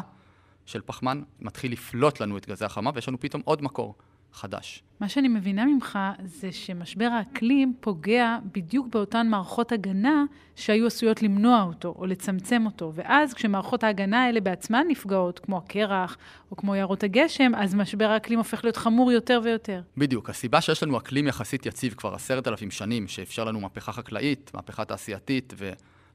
של 0.65 0.81
פחמן, 0.85 1.21
מתחיל 1.39 1.71
לפלוט 1.71 2.19
לנו 2.19 2.37
את 2.37 2.45
גזי 2.49 2.65
החמה, 2.65 2.91
ויש 2.93 3.07
לנו 3.07 3.19
פתאום 3.19 3.41
עוד 3.45 3.61
מקור. 3.61 3.95
חדש. 4.35 4.83
מה 4.99 5.09
שאני 5.09 5.27
מבינה 5.27 5.65
ממך 5.65 5.99
זה 6.23 6.51
שמשבר 6.51 7.05
האקלים 7.05 7.73
פוגע 7.79 8.37
בדיוק 8.51 8.87
באותן 8.87 9.27
מערכות 9.27 9.71
הגנה 9.71 10.23
שהיו 10.55 10.87
עשויות 10.87 11.21
למנוע 11.21 11.63
אותו 11.63 11.95
או 11.97 12.05
לצמצם 12.05 12.65
אותו. 12.65 12.91
ואז 12.95 13.33
כשמערכות 13.33 13.83
ההגנה 13.83 14.23
האלה 14.23 14.41
בעצמן 14.41 14.85
נפגעות, 14.87 15.39
כמו 15.39 15.57
הקרח 15.57 16.17
או 16.51 16.57
כמו 16.57 16.75
יערות 16.75 17.03
הגשם, 17.03 17.51
אז 17.55 17.75
משבר 17.75 18.05
האקלים 18.09 18.39
הופך 18.39 18.63
להיות 18.63 18.77
חמור 18.77 19.11
יותר 19.11 19.39
ויותר. 19.43 19.81
בדיוק. 19.97 20.29
הסיבה 20.29 20.61
שיש 20.61 20.83
לנו 20.83 20.97
אקלים 20.97 21.27
יחסית 21.27 21.65
יציב 21.65 21.93
כבר 21.93 22.13
עשרת 22.13 22.47
אלפים 22.47 22.71
שנים, 22.71 23.07
שאפשר 23.07 23.43
לנו 23.43 23.59
מהפכה 23.59 23.91
חקלאית, 23.91 24.51
מהפכה 24.53 24.85
תעשייתית 24.85 25.53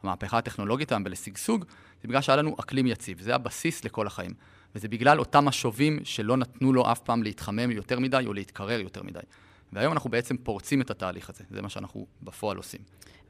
והמהפכה 0.02 0.38
הטכנולוגית 0.38 0.92
היום 0.92 1.02
ולשגשוג, 1.06 1.64
זה 2.02 2.08
בגלל 2.08 2.20
שהיה 2.20 2.36
לנו 2.36 2.56
אקלים 2.60 2.86
יציב. 2.86 3.20
זה 3.20 3.34
הבסיס 3.34 3.84
לכל 3.84 4.06
החיים. 4.06 4.30
וזה 4.74 4.88
בגלל 4.88 5.18
אותם 5.18 5.44
משובים 5.44 5.98
שלא 6.04 6.36
נתנו 6.36 6.72
לו 6.72 6.92
אף 6.92 6.98
פעם 6.98 7.22
להתחמם 7.22 7.70
יותר 7.70 7.98
מדי 7.98 8.24
או 8.26 8.32
להתקרר 8.32 8.80
יותר 8.80 9.02
מדי. 9.02 9.20
והיום 9.72 9.92
אנחנו 9.92 10.10
בעצם 10.10 10.36
פורצים 10.36 10.80
את 10.80 10.90
התהליך 10.90 11.30
הזה, 11.30 11.44
זה 11.50 11.62
מה 11.62 11.68
שאנחנו 11.68 12.06
בפועל 12.22 12.56
עושים. 12.56 12.80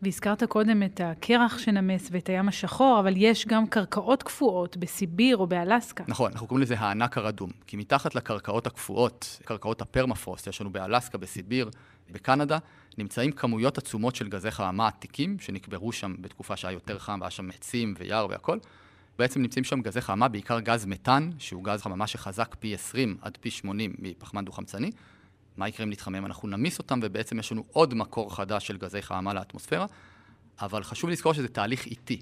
והזכרת 0.02 0.44
קודם 0.44 0.82
את 0.82 1.00
הקרח 1.04 1.58
שנמס 1.58 2.08
ואת 2.10 2.28
הים 2.28 2.48
השחור, 2.48 3.00
אבל 3.00 3.12
יש 3.16 3.46
גם 3.46 3.66
קרקעות 3.66 4.22
קפואות 4.22 4.76
בסיביר 4.76 5.36
או 5.36 5.46
באלסקה. 5.46 6.04
נכון, 6.08 6.32
אנחנו 6.32 6.46
קוראים 6.46 6.62
לזה 6.62 6.78
הענק 6.78 7.18
הרדום. 7.18 7.50
כי 7.66 7.76
מתחת 7.76 8.14
לקרקעות 8.14 8.66
הקפואות, 8.66 9.40
קרקעות 9.44 9.80
הפרמפרוסט, 9.80 10.46
יש 10.46 10.60
לנו 10.60 10.70
באלסקה, 10.70 11.18
בסיביר, 11.18 11.70
בקנדה, 12.12 12.58
נמצאים 12.98 13.32
כמויות 13.32 13.78
עצומות 13.78 14.16
של 14.16 14.28
גזי 14.28 14.50
חממה 14.50 14.88
עתיקים, 14.88 15.38
שנקברו 15.38 15.92
שם 15.92 16.14
בתקופה 16.20 16.56
שהיה 16.56 16.72
יותר 16.72 16.98
חם, 16.98 17.18
והיה 17.20 17.30
שם 17.30 17.50
עצים 17.50 17.94
ויער 17.98 18.26
והכול. 18.30 18.60
בעצם 19.20 19.42
נמצאים 19.42 19.64
שם 19.64 19.80
גזי 19.80 20.00
חממה, 20.00 20.28
בעיקר 20.28 20.60
גז 20.60 20.86
מתאן, 20.86 21.30
שהוא 21.38 21.64
גז 21.64 21.82
חממה 21.82 22.06
שחזק 22.06 22.56
פי 22.58 22.74
20 22.74 23.16
עד 23.22 23.38
פי 23.40 23.50
80 23.50 23.94
מפחמן 23.98 24.44
דו-חמצני. 24.44 24.90
מה 25.56 25.68
יקרה 25.68 25.86
אם 25.86 25.90
נתחמם? 25.90 26.26
אנחנו 26.26 26.48
נמיס 26.48 26.78
אותם, 26.78 27.00
ובעצם 27.02 27.38
יש 27.38 27.52
לנו 27.52 27.64
עוד 27.72 27.94
מקור 27.94 28.36
חדש 28.36 28.66
של 28.66 28.76
גזי 28.76 29.02
חממה 29.02 29.34
לאטמוספירה, 29.34 29.86
אבל 30.60 30.82
חשוב 30.82 31.10
לזכור 31.10 31.34
שזה 31.34 31.48
תהליך 31.48 31.86
איטי, 31.86 32.20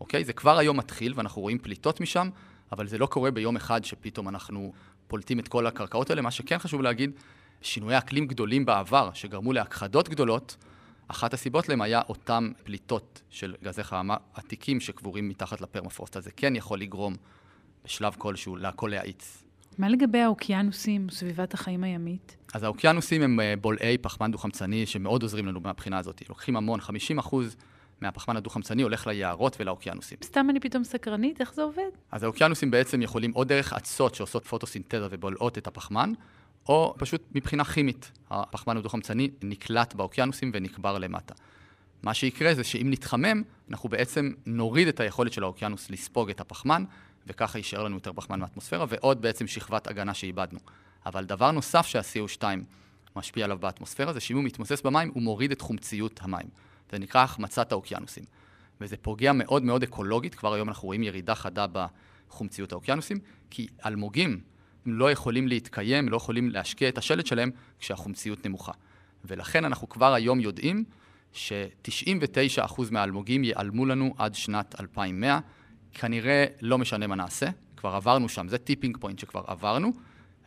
אוקיי? 0.00 0.24
זה 0.24 0.32
כבר 0.32 0.58
היום 0.58 0.76
מתחיל, 0.76 1.12
ואנחנו 1.16 1.42
רואים 1.42 1.58
פליטות 1.58 2.00
משם, 2.00 2.28
אבל 2.72 2.86
זה 2.86 2.98
לא 2.98 3.06
קורה 3.06 3.30
ביום 3.30 3.56
אחד 3.56 3.84
שפתאום 3.84 4.28
אנחנו 4.28 4.72
פולטים 5.08 5.38
את 5.38 5.48
כל 5.48 5.66
הקרקעות 5.66 6.10
האלה. 6.10 6.22
מה 6.22 6.30
שכן 6.30 6.58
חשוב 6.58 6.82
להגיד, 6.82 7.10
שינויי 7.62 7.98
אקלים 7.98 8.26
גדולים 8.26 8.64
בעבר, 8.64 9.10
שגרמו 9.14 9.52
להכחדות 9.52 10.08
גדולות, 10.08 10.56
אחת 11.10 11.34
הסיבות 11.34 11.68
להם 11.68 11.82
היה 11.82 12.00
אותם 12.08 12.52
פליטות 12.64 13.22
של 13.30 13.54
גזי 13.62 13.84
חממה 13.84 14.16
עתיקים 14.34 14.80
שקבורים 14.80 15.28
מתחת 15.28 15.60
לפרמפרוסט, 15.60 16.16
אז 16.16 16.24
זה 16.24 16.30
כן 16.36 16.56
יכול 16.56 16.80
לגרום 16.80 17.14
בשלב 17.84 18.14
כלשהו 18.18 18.56
להכל 18.56 18.88
להאיץ. 18.90 19.42
מה 19.78 19.88
לגבי 19.88 20.18
האוקיינוסים 20.18 21.06
וסביבת 21.10 21.54
החיים 21.54 21.84
הימית? 21.84 22.36
אז 22.54 22.62
האוקיינוסים 22.62 23.22
הם 23.22 23.40
אה, 23.40 23.54
בולעי 23.60 23.98
פחמן 23.98 24.30
דו-חמצני 24.30 24.86
שמאוד 24.86 25.22
עוזרים 25.22 25.46
לנו 25.46 25.60
מהבחינה 25.60 25.98
הזאת. 25.98 26.28
לוקחים 26.28 26.56
המון, 26.56 26.80
50 26.80 27.18
אחוז 27.18 27.56
מהפחמן 28.00 28.36
הדו-חמצני 28.36 28.82
הולך 28.82 29.06
ליערות 29.06 29.56
ולאוקיינוסים. 29.60 30.18
סתם 30.24 30.46
אני 30.50 30.60
פתאום 30.60 30.84
סקרנית, 30.84 31.40
איך 31.40 31.54
זה 31.54 31.62
עובד? 31.62 31.90
אז 32.10 32.22
האוקיינוסים 32.22 32.70
בעצם 32.70 33.02
יכולים 33.02 33.32
או 33.34 33.44
דרך 33.44 33.72
אצות 33.72 34.14
שעושות 34.14 34.46
פוטוסינתזה 34.46 35.06
ובולעות 35.10 35.58
את 35.58 35.66
הפחמן, 35.66 36.12
או 36.68 36.94
פשוט 36.98 37.22
מבחינה 37.34 37.64
כימית, 37.64 38.12
הפחמן 38.30 38.76
הדו-חמצני 38.76 39.30
נקלט 39.42 39.94
באוקיינוסים 39.94 40.50
ונקבר 40.54 40.98
למטה. 40.98 41.34
מה 42.02 42.14
שיקרה 42.14 42.54
זה 42.54 42.64
שאם 42.64 42.86
נתחמם, 42.90 43.42
אנחנו 43.70 43.88
בעצם 43.88 44.32
נוריד 44.46 44.88
את 44.88 45.00
היכולת 45.00 45.32
של 45.32 45.42
האוקיינוס 45.42 45.90
לספוג 45.90 46.30
את 46.30 46.40
הפחמן, 46.40 46.84
וככה 47.26 47.58
יישאר 47.58 47.84
לנו 47.84 47.94
יותר 47.94 48.12
פחמן 48.12 48.40
מהאטמוספירה, 48.40 48.86
ועוד 48.88 49.22
בעצם 49.22 49.46
שכבת 49.46 49.86
הגנה 49.86 50.14
שאיבדנו. 50.14 50.58
אבל 51.06 51.24
דבר 51.24 51.50
נוסף 51.50 51.86
שה-CO2 51.86 52.42
משפיע 53.16 53.44
עליו 53.44 53.58
באטמוספירה, 53.58 54.12
זה 54.12 54.20
שאם 54.20 54.36
הוא 54.36 54.44
מתמוסס 54.44 54.82
במים, 54.82 55.10
הוא 55.14 55.22
מוריד 55.22 55.52
את 55.52 55.60
חומציות 55.60 56.20
המים. 56.22 56.48
זה 56.92 56.98
נקרא 56.98 57.22
החמצת 57.22 57.72
האוקיינוסים. 57.72 58.24
וזה 58.80 58.96
פוגע 58.96 59.32
מאוד 59.32 59.62
מאוד 59.62 59.82
אקולוגית, 59.82 60.34
כבר 60.34 60.54
היום 60.54 60.68
אנחנו 60.68 60.86
רואים 60.86 61.02
ירידה 61.02 61.34
חדה 61.34 61.66
בחומציות 62.28 62.72
האוקיינוסים, 62.72 63.18
כי 63.50 63.66
אלמוגים 63.86 64.40
לא 64.86 65.10
יכולים 65.10 65.48
להתקיים, 65.48 66.08
לא 66.08 66.16
יכולים 66.16 66.50
להשקיע 66.50 66.88
את 66.88 66.98
השלד 66.98 67.26
שלהם 67.26 67.50
כשהחומציות 67.78 68.46
נמוכה. 68.46 68.72
ולכן 69.24 69.64
אנחנו 69.64 69.88
כבר 69.88 70.14
היום 70.14 70.40
יודעים 70.40 70.84
ש-99% 71.32 72.82
מהאלמוגים 72.90 73.44
ייעלמו 73.44 73.86
לנו 73.86 74.14
עד 74.18 74.34
שנת 74.34 74.80
2100. 74.80 75.40
כנראה 75.94 76.44
לא 76.60 76.78
משנה 76.78 77.06
מה 77.06 77.14
נעשה, 77.14 77.46
כבר 77.76 77.94
עברנו 77.94 78.28
שם, 78.28 78.48
זה 78.48 78.58
tipping 78.58 78.96
point 79.00 79.18
שכבר 79.18 79.42
עברנו, 79.46 79.92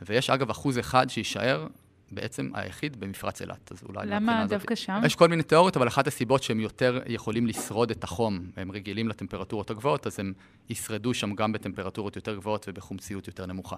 ויש 0.01 0.29
אגב 0.29 0.49
אחוז 0.49 0.79
אחד 0.79 1.09
שיישאר 1.09 1.67
בעצם 2.11 2.51
היחיד 2.53 2.99
במפרץ 2.99 3.41
אילת. 3.41 3.71
אז 3.71 3.83
אולי... 3.83 4.07
למה 4.07 4.45
דווקא 4.49 4.75
שם? 4.75 5.01
יש 5.05 5.15
כל 5.15 5.27
מיני 5.27 5.43
תיאוריות, 5.43 5.77
אבל 5.77 5.87
אחת 5.87 6.07
הסיבות 6.07 6.43
שהם 6.43 6.59
יותר 6.59 7.01
יכולים 7.05 7.47
לשרוד 7.47 7.91
את 7.91 8.03
החום, 8.03 8.39
הם 8.57 8.71
רגילים 8.71 9.07
לטמפרטורות 9.07 9.69
הגבוהות, 9.69 10.07
אז 10.07 10.19
הם 10.19 10.33
ישרדו 10.69 11.13
שם 11.13 11.35
גם 11.35 11.51
בטמפרטורות 11.51 12.15
יותר 12.15 12.35
גבוהות 12.35 12.65
ובחומציות 12.69 13.27
יותר 13.27 13.45
נמוכה. 13.45 13.75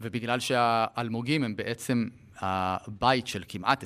ובגלל 0.00 0.40
שהאלמוגים 0.40 1.44
הם 1.44 1.56
בעצם 1.56 2.08
הבית 2.40 3.26
של 3.26 3.42
כמעט 3.48 3.84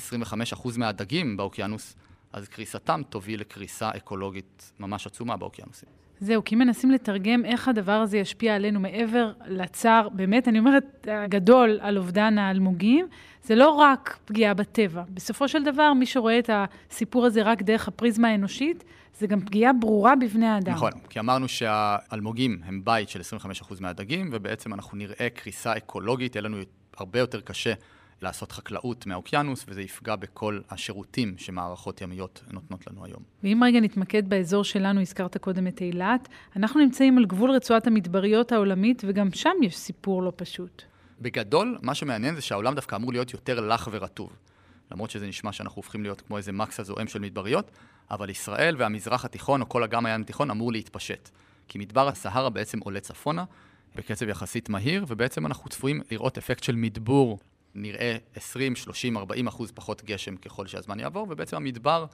25% 0.53 0.79
מהדגים 0.79 1.37
באוקיינוס, 1.37 1.97
אז 2.33 2.49
קריסתם 2.49 3.03
תוביל 3.09 3.41
לקריסה 3.41 3.91
אקולוגית 3.97 4.73
ממש 4.81 5.07
עצומה 5.07 5.37
באוקיינוסים. 5.37 5.89
זהו, 6.21 6.45
כי 6.45 6.57
מנסים 6.57 6.91
לתרגם 6.91 7.45
איך 7.45 7.69
הדבר 7.69 7.93
הזה 7.93 8.19
ישפיע 8.19 8.55
עלינו 8.55 8.81
מעבר 8.81 9.33
לצער, 9.47 10.09
באמת, 10.09 10.49
אני 10.49 10.59
אומרת, 10.59 11.07
גדול 11.29 11.79
על 11.81 11.99
אובדן 11.99 12.39
האלמוגים, 12.39 13.07
זה 13.43 13.55
לא 13.55 13.71
רק 13.71 14.19
פגיעה 14.25 14.55
בטבע. 14.55 15.03
בסופו 15.09 15.49
של 15.49 15.65
דבר, 15.65 15.93
מי 15.93 16.07
שרואה 16.07 16.39
את 16.39 16.51
הסיפור 16.53 17.27
הזה 17.27 17.43
רק 17.43 17.63
דרך 17.63 17.89
הפריזמה 17.89 18.29
האנושית, 18.29 18.85
זה 19.19 19.27
גם 19.27 19.41
פגיעה 19.41 19.73
ברורה 19.73 20.17
בבני 20.17 20.47
האדם. 20.47 20.73
נכון, 20.73 20.93
כי 21.09 21.21
אמרנו 21.21 21.49
שהאלמוגים 21.49 22.61
הם 22.65 22.85
בית 22.85 23.09
של 23.09 23.21
25% 23.21 23.75
מהדגים, 23.81 24.31
ובעצם 24.33 24.75
אנחנו 24.75 24.99
נראה 24.99 25.29
קריסה 25.35 25.77
אקולוגית, 25.77 26.35
יהיה 26.35 26.43
לנו 26.43 26.57
הרבה 26.97 27.19
יותר 27.19 27.41
קשה 27.41 27.73
לעשות 28.23 28.53
חקלאות 28.53 29.07
מהאוקיינוס, 29.07 29.65
וזה 29.69 29.83
יפגע 29.83 30.17
בכל 30.17 30.61
השירותים 30.71 31.35
שמערכות 31.39 32.01
ימיות 32.01 32.43
נותנות 32.53 32.87
לנו 32.87 33.05
היום. 33.05 33.23
ואם 33.43 33.63
רגע 33.65 33.81
נתמקד 33.81 34.29
באזור 34.29 34.65
שלנו, 34.65 35.01
הזכרת 35.01 35.37
קודם 35.37 35.67
את 35.67 35.81
אילת, 35.81 36.29
אנחנו 36.57 36.81
נמצאים 36.81 37.19
על 37.19 37.25
גבול 37.25 37.51
רצועת 37.51 37.87
המדבריות 37.87 38.53
העולמית, 38.53 39.03
וגם 39.07 39.33
שם 39.33 39.51
יש 39.63 39.77
סיפור 39.77 40.23
לא 40.23 40.33
פשוט. 40.37 40.83
בגדול, 41.21 41.79
מה 41.83 41.95
שמעניין 41.95 42.35
זה 42.35 42.41
שהעולם 42.41 42.75
דווקא 42.75 42.97
אמור 42.97 43.13
להיות 43.13 43.33
יותר 43.33 43.61
לח 43.61 43.89
ורטוב. 43.93 44.37
למרות 44.93 45.11
שזה 45.11 45.27
נשמע 45.27 45.53
שאנחנו 45.53 45.77
הופכים 45.77 46.03
להיות 46.03 46.21
כמו 46.21 46.37
איזה 46.37 46.53
מקס 46.53 46.81
הזועם 46.81 47.09
של 47.09 47.19
מדבריות, 47.19 47.71
אבל 48.11 48.31
ישראל 48.31 48.77
והמזרח 48.79 49.25
התיכון, 49.25 49.61
או 49.61 49.69
כל 49.69 49.85
אגם 49.85 50.07
הים 50.07 50.21
התיכון, 50.21 50.51
אמור 50.51 50.73
להתפשט. 50.73 51.29
כי 51.69 51.79
מדבר 51.79 52.09
הסהרה 52.09 52.51
בעצם 52.51 52.79
עולה 52.79 53.01
צפונה, 53.01 53.45
בקצב 53.95 54.29
יחסית 54.29 54.69
מהיר, 54.69 55.05
ובעצם 55.09 55.47
אנחנו 55.47 55.71
צפויים 55.71 56.01
לראות 56.11 56.39
אפקט 56.39 56.63
של 56.63 56.77
מדבור 56.77 57.39
נראה 57.75 58.17
20, 58.35 58.77
30, 58.77 59.17
40 59.17 59.47
אחוז 59.47 59.73
פחות 59.75 60.05
גשם 60.05 60.37
ככל 60.37 60.67
שהזמן 60.67 61.01
יעבור, 61.01 61.27
ובעצם 61.31 61.57
המדבר 61.57 62.07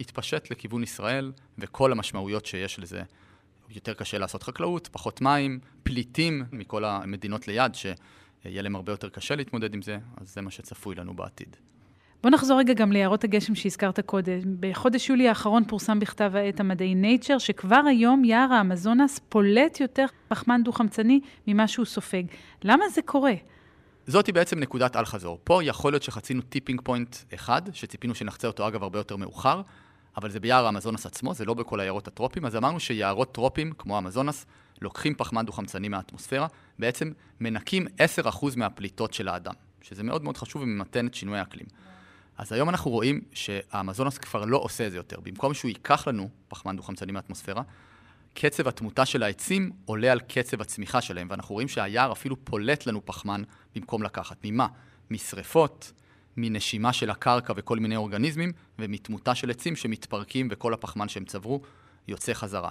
יתפשט 0.00 0.50
לכיוון 0.50 0.82
ישראל, 0.82 1.32
וכל 1.58 1.92
המשמעויות 1.92 2.46
שיש 2.46 2.78
לזה. 2.78 3.02
יותר 3.70 3.94
קשה 3.94 4.18
לעשות 4.18 4.42
חקלאות, 4.42 4.88
פחות 4.92 5.20
מים, 5.20 5.60
פליטים 5.82 6.44
מכל 6.52 6.84
המדינות 6.84 7.48
ליד, 7.48 7.74
שיהיה 7.74 8.62
להם 8.62 8.76
הרבה 8.76 8.92
יותר 8.92 9.08
קשה 9.08 9.36
להתמודד 9.36 9.74
עם 9.74 9.82
זה, 9.82 9.98
אז 10.16 10.34
זה 10.34 10.40
מה 10.40 10.50
שצפוי 10.50 10.94
לנו 10.94 11.14
בעתיד. 11.16 11.56
בוא 12.26 12.30
נחזור 12.30 12.58
רגע 12.58 12.74
גם 12.74 12.92
ליערות 12.92 13.24
הגשם 13.24 13.54
שהזכרת 13.54 14.00
קודם. 14.00 14.40
בחודש 14.60 15.10
יולי 15.10 15.28
האחרון 15.28 15.64
פורסם 15.64 16.00
בכתב 16.00 16.32
העת 16.34 16.60
המדעי 16.60 16.94
Nature, 17.02 17.38
שכבר 17.38 17.80
היום 17.88 18.24
יער 18.24 18.52
האמזונס 18.52 19.20
פולט 19.28 19.80
יותר 19.80 20.06
פחמן 20.28 20.62
דו-חמצני 20.64 21.20
ממה 21.46 21.68
שהוא 21.68 21.86
סופג. 21.86 22.22
למה 22.64 22.88
זה 22.88 23.02
קורה? 23.02 23.32
זאתי 24.06 24.32
בעצם 24.32 24.58
נקודת 24.58 24.96
אל-חזור. 24.96 25.38
פה 25.44 25.64
יכול 25.64 25.92
להיות 25.92 26.02
שחצינו 26.02 26.42
tipping 26.42 26.80
point 26.84 27.16
אחד, 27.34 27.62
שציפינו 27.72 28.14
שנחצה 28.14 28.46
אותו 28.48 28.68
אגב 28.68 28.82
הרבה 28.82 28.98
יותר 28.98 29.16
מאוחר, 29.16 29.62
אבל 30.16 30.30
זה 30.30 30.40
ביער 30.40 30.66
האמזונס 30.66 31.06
עצמו, 31.06 31.34
זה 31.34 31.44
לא 31.44 31.54
בכל 31.54 31.80
היערות 31.80 32.08
הטרופיים, 32.08 32.46
אז 32.46 32.56
אמרנו 32.56 32.80
שיערות 32.80 33.32
טרופיים, 33.32 33.72
כמו 33.78 33.96
האמזונס, 33.96 34.46
לוקחים 34.82 35.14
פחמן 35.14 35.46
דו-חמצני 35.46 35.88
מהאטמוספירה, 35.88 36.46
בעצם 36.78 37.10
מנקים 37.40 37.86
10% 38.24 38.56
מהפליטות 38.56 39.14
של 39.14 39.28
האדם, 39.28 39.54
שזה 39.82 40.02
מאוד 40.02 40.24
מאוד 40.24 40.36
חשוב 40.36 40.62
וממתן 40.62 41.06
את 41.06 41.14
שינוי 41.14 41.38
האקלים. 41.38 41.66
אז 42.36 42.52
היום 42.52 42.68
אנחנו 42.68 42.90
רואים 42.90 43.20
שהאמזונס 43.32 44.18
כבר 44.18 44.44
לא 44.44 44.56
עושה 44.56 44.86
את 44.86 44.90
זה 44.90 44.96
יותר. 44.96 45.20
במקום 45.20 45.54
שהוא 45.54 45.68
ייקח 45.68 46.08
לנו 46.08 46.28
פחמן 46.48 46.76
דו-חמצני 46.76 47.12
מהאטמוספירה, 47.12 47.62
קצב 48.34 48.68
התמותה 48.68 49.06
של 49.06 49.22
העצים 49.22 49.72
עולה 49.84 50.12
על 50.12 50.20
קצב 50.20 50.60
הצמיחה 50.60 51.00
שלהם, 51.00 51.26
ואנחנו 51.30 51.54
רואים 51.54 51.68
שהיער 51.68 52.12
אפילו 52.12 52.44
פולט 52.44 52.86
לנו 52.86 53.06
פחמן 53.06 53.42
במקום 53.74 54.02
לקחת. 54.02 54.36
ממה? 54.44 54.66
משרפות, 55.10 55.92
מנשימה 56.36 56.92
של 56.92 57.10
הקרקע 57.10 57.52
וכל 57.56 57.78
מיני 57.78 57.96
אורגניזמים, 57.96 58.52
ומתמותה 58.78 59.34
של 59.34 59.50
עצים 59.50 59.76
שמתפרקים 59.76 60.48
וכל 60.50 60.74
הפחמן 60.74 61.08
שהם 61.08 61.24
צברו 61.24 61.60
יוצא 62.08 62.34
חזרה. 62.34 62.70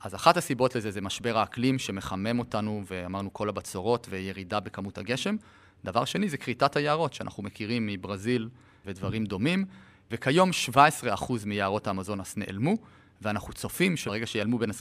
אז 0.00 0.14
אחת 0.14 0.36
הסיבות 0.36 0.74
לזה 0.74 0.90
זה 0.90 1.00
משבר 1.00 1.38
האקלים 1.38 1.78
שמחמם 1.78 2.38
אותנו, 2.38 2.82
ואמרנו 2.86 3.32
כל 3.32 3.48
הבצורות 3.48 4.06
וירידה 4.10 4.60
בכמות 4.60 4.98
הגשם. 4.98 5.36
דבר 5.84 6.04
שני 6.04 6.28
זה 6.28 6.36
כריתת 6.36 6.76
היערות, 6.76 7.14
שאנחנו 7.14 7.42
מכירים 7.42 7.86
מברזיל 7.86 8.48
ודברים 8.86 9.26
דומים, 9.26 9.64
וכיום 10.10 10.50
17% 11.18 11.32
מיערות 11.46 11.86
האמזונס 11.86 12.36
נעלמו, 12.36 12.76
ואנחנו 13.22 13.52
צופים 13.52 13.96
שברגע 13.96 14.26
שיעלמו 14.26 14.58
בין 14.58 14.70
25% 14.70 14.74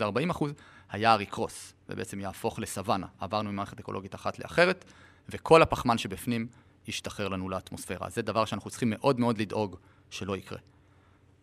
ל-40%, 0.00 0.44
היער 0.90 1.20
יקרוס, 1.20 1.72
ובעצם 1.88 2.20
יהפוך 2.20 2.58
לסוואנה. 2.58 3.06
עברנו 3.20 3.52
ממערכת 3.52 3.80
אקולוגית 3.80 4.14
אחת 4.14 4.38
לאחרת, 4.38 4.84
וכל 5.28 5.62
הפחמן 5.62 5.98
שבפנים 5.98 6.46
ישתחרר 6.88 7.28
לנו 7.28 7.48
לאטמוספירה. 7.48 8.10
זה 8.10 8.22
דבר 8.22 8.44
שאנחנו 8.44 8.70
צריכים 8.70 8.90
מאוד 8.90 9.20
מאוד 9.20 9.38
לדאוג 9.38 9.76
שלא 10.10 10.36
יקרה. 10.36 10.58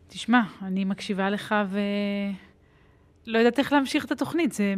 תשמע, 0.08 0.40
אני 0.62 0.84
מקשיבה 0.84 1.30
לך 1.30 1.54
ו... 1.68 1.80
לא 3.26 3.38
יודעת 3.38 3.58
איך 3.58 3.72
להמשיך 3.72 4.04
את 4.04 4.12
התוכנית, 4.12 4.52
זה 4.52 4.74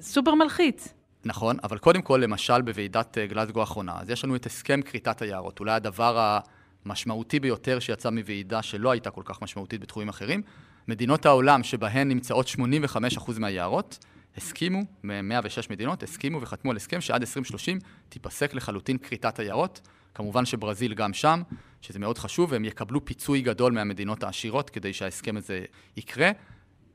סופר 0.00 0.34
מלחיץ. 0.34 0.94
נכון, 1.24 1.56
אבל 1.62 1.78
קודם 1.78 2.02
כל, 2.02 2.20
למשל 2.22 2.62
בוועידת 2.62 3.18
אה, 3.18 3.26
גלזגו 3.26 3.60
האחרונה, 3.60 4.00
אז 4.00 4.10
יש 4.10 4.24
לנו 4.24 4.36
את 4.36 4.46
הסכם 4.46 4.82
כריתת 4.82 5.22
היערות, 5.22 5.60
אולי 5.60 5.72
הדבר 5.72 6.38
המשמעותי 6.84 7.40
ביותר 7.40 7.78
שיצא 7.78 8.10
מוועידה 8.10 8.62
שלא 8.62 8.90
הייתה 8.90 9.10
כל 9.10 9.22
כך 9.24 9.42
משמעותית 9.42 9.80
בתחומים 9.80 10.08
אחרים. 10.08 10.42
מדינות 10.88 11.26
העולם 11.26 11.62
שבהן 11.62 12.08
נמצאות 12.08 12.46
85% 12.46 13.38
מהיערות, 13.38 13.98
הסכימו, 14.36 14.82
מ-106 15.04 15.66
מדינות, 15.70 16.02
הסכימו 16.02 16.42
וחתמו 16.42 16.70
על 16.70 16.76
הסכם 16.76 17.00
שעד 17.00 17.20
2030 17.20 17.78
תיפסק 18.08 18.54
לחלוטין 18.54 18.98
כריתת 18.98 19.38
היערות. 19.38 19.80
כמובן 20.14 20.44
שברזיל 20.44 20.94
גם 20.94 21.12
שם, 21.12 21.42
שזה 21.80 21.98
מאוד 21.98 22.18
חשוב, 22.18 22.52
והם 22.52 22.64
יקבלו 22.64 23.04
פיצוי 23.04 23.40
גדול 23.40 23.72
מהמדינות 23.72 24.22
העשירות 24.22 24.70
כדי 24.70 24.92
שההסכם 24.92 25.36
הזה 25.36 25.64
יקרה. 25.96 26.30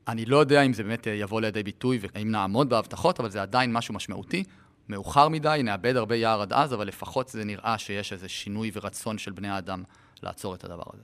אני 0.08 0.24
לא 0.24 0.36
יודע 0.36 0.62
אם 0.62 0.72
זה 0.72 0.82
באמת 0.82 1.06
יבוא 1.10 1.40
לידי 1.40 1.62
ביטוי 1.62 1.98
והאם 2.00 2.30
נעמוד 2.30 2.68
בהבטחות, 2.68 3.20
אבל 3.20 3.30
זה 3.30 3.42
עדיין 3.42 3.72
משהו 3.72 3.94
משמעותי. 3.94 4.44
מאוחר 4.88 5.28
מדי, 5.28 5.60
נאבד 5.64 5.96
הרבה 5.96 6.16
יער 6.16 6.42
עד 6.42 6.52
אז, 6.52 6.74
אבל 6.74 6.86
לפחות 6.86 7.28
זה 7.28 7.44
נראה 7.44 7.78
שיש 7.78 8.12
איזה 8.12 8.28
שינוי 8.28 8.70
ורצון 8.74 9.18
של 9.18 9.32
בני 9.32 9.48
האדם 9.48 9.82
לעצור 10.22 10.54
את 10.54 10.64
הדבר 10.64 10.84
הזה. 10.92 11.02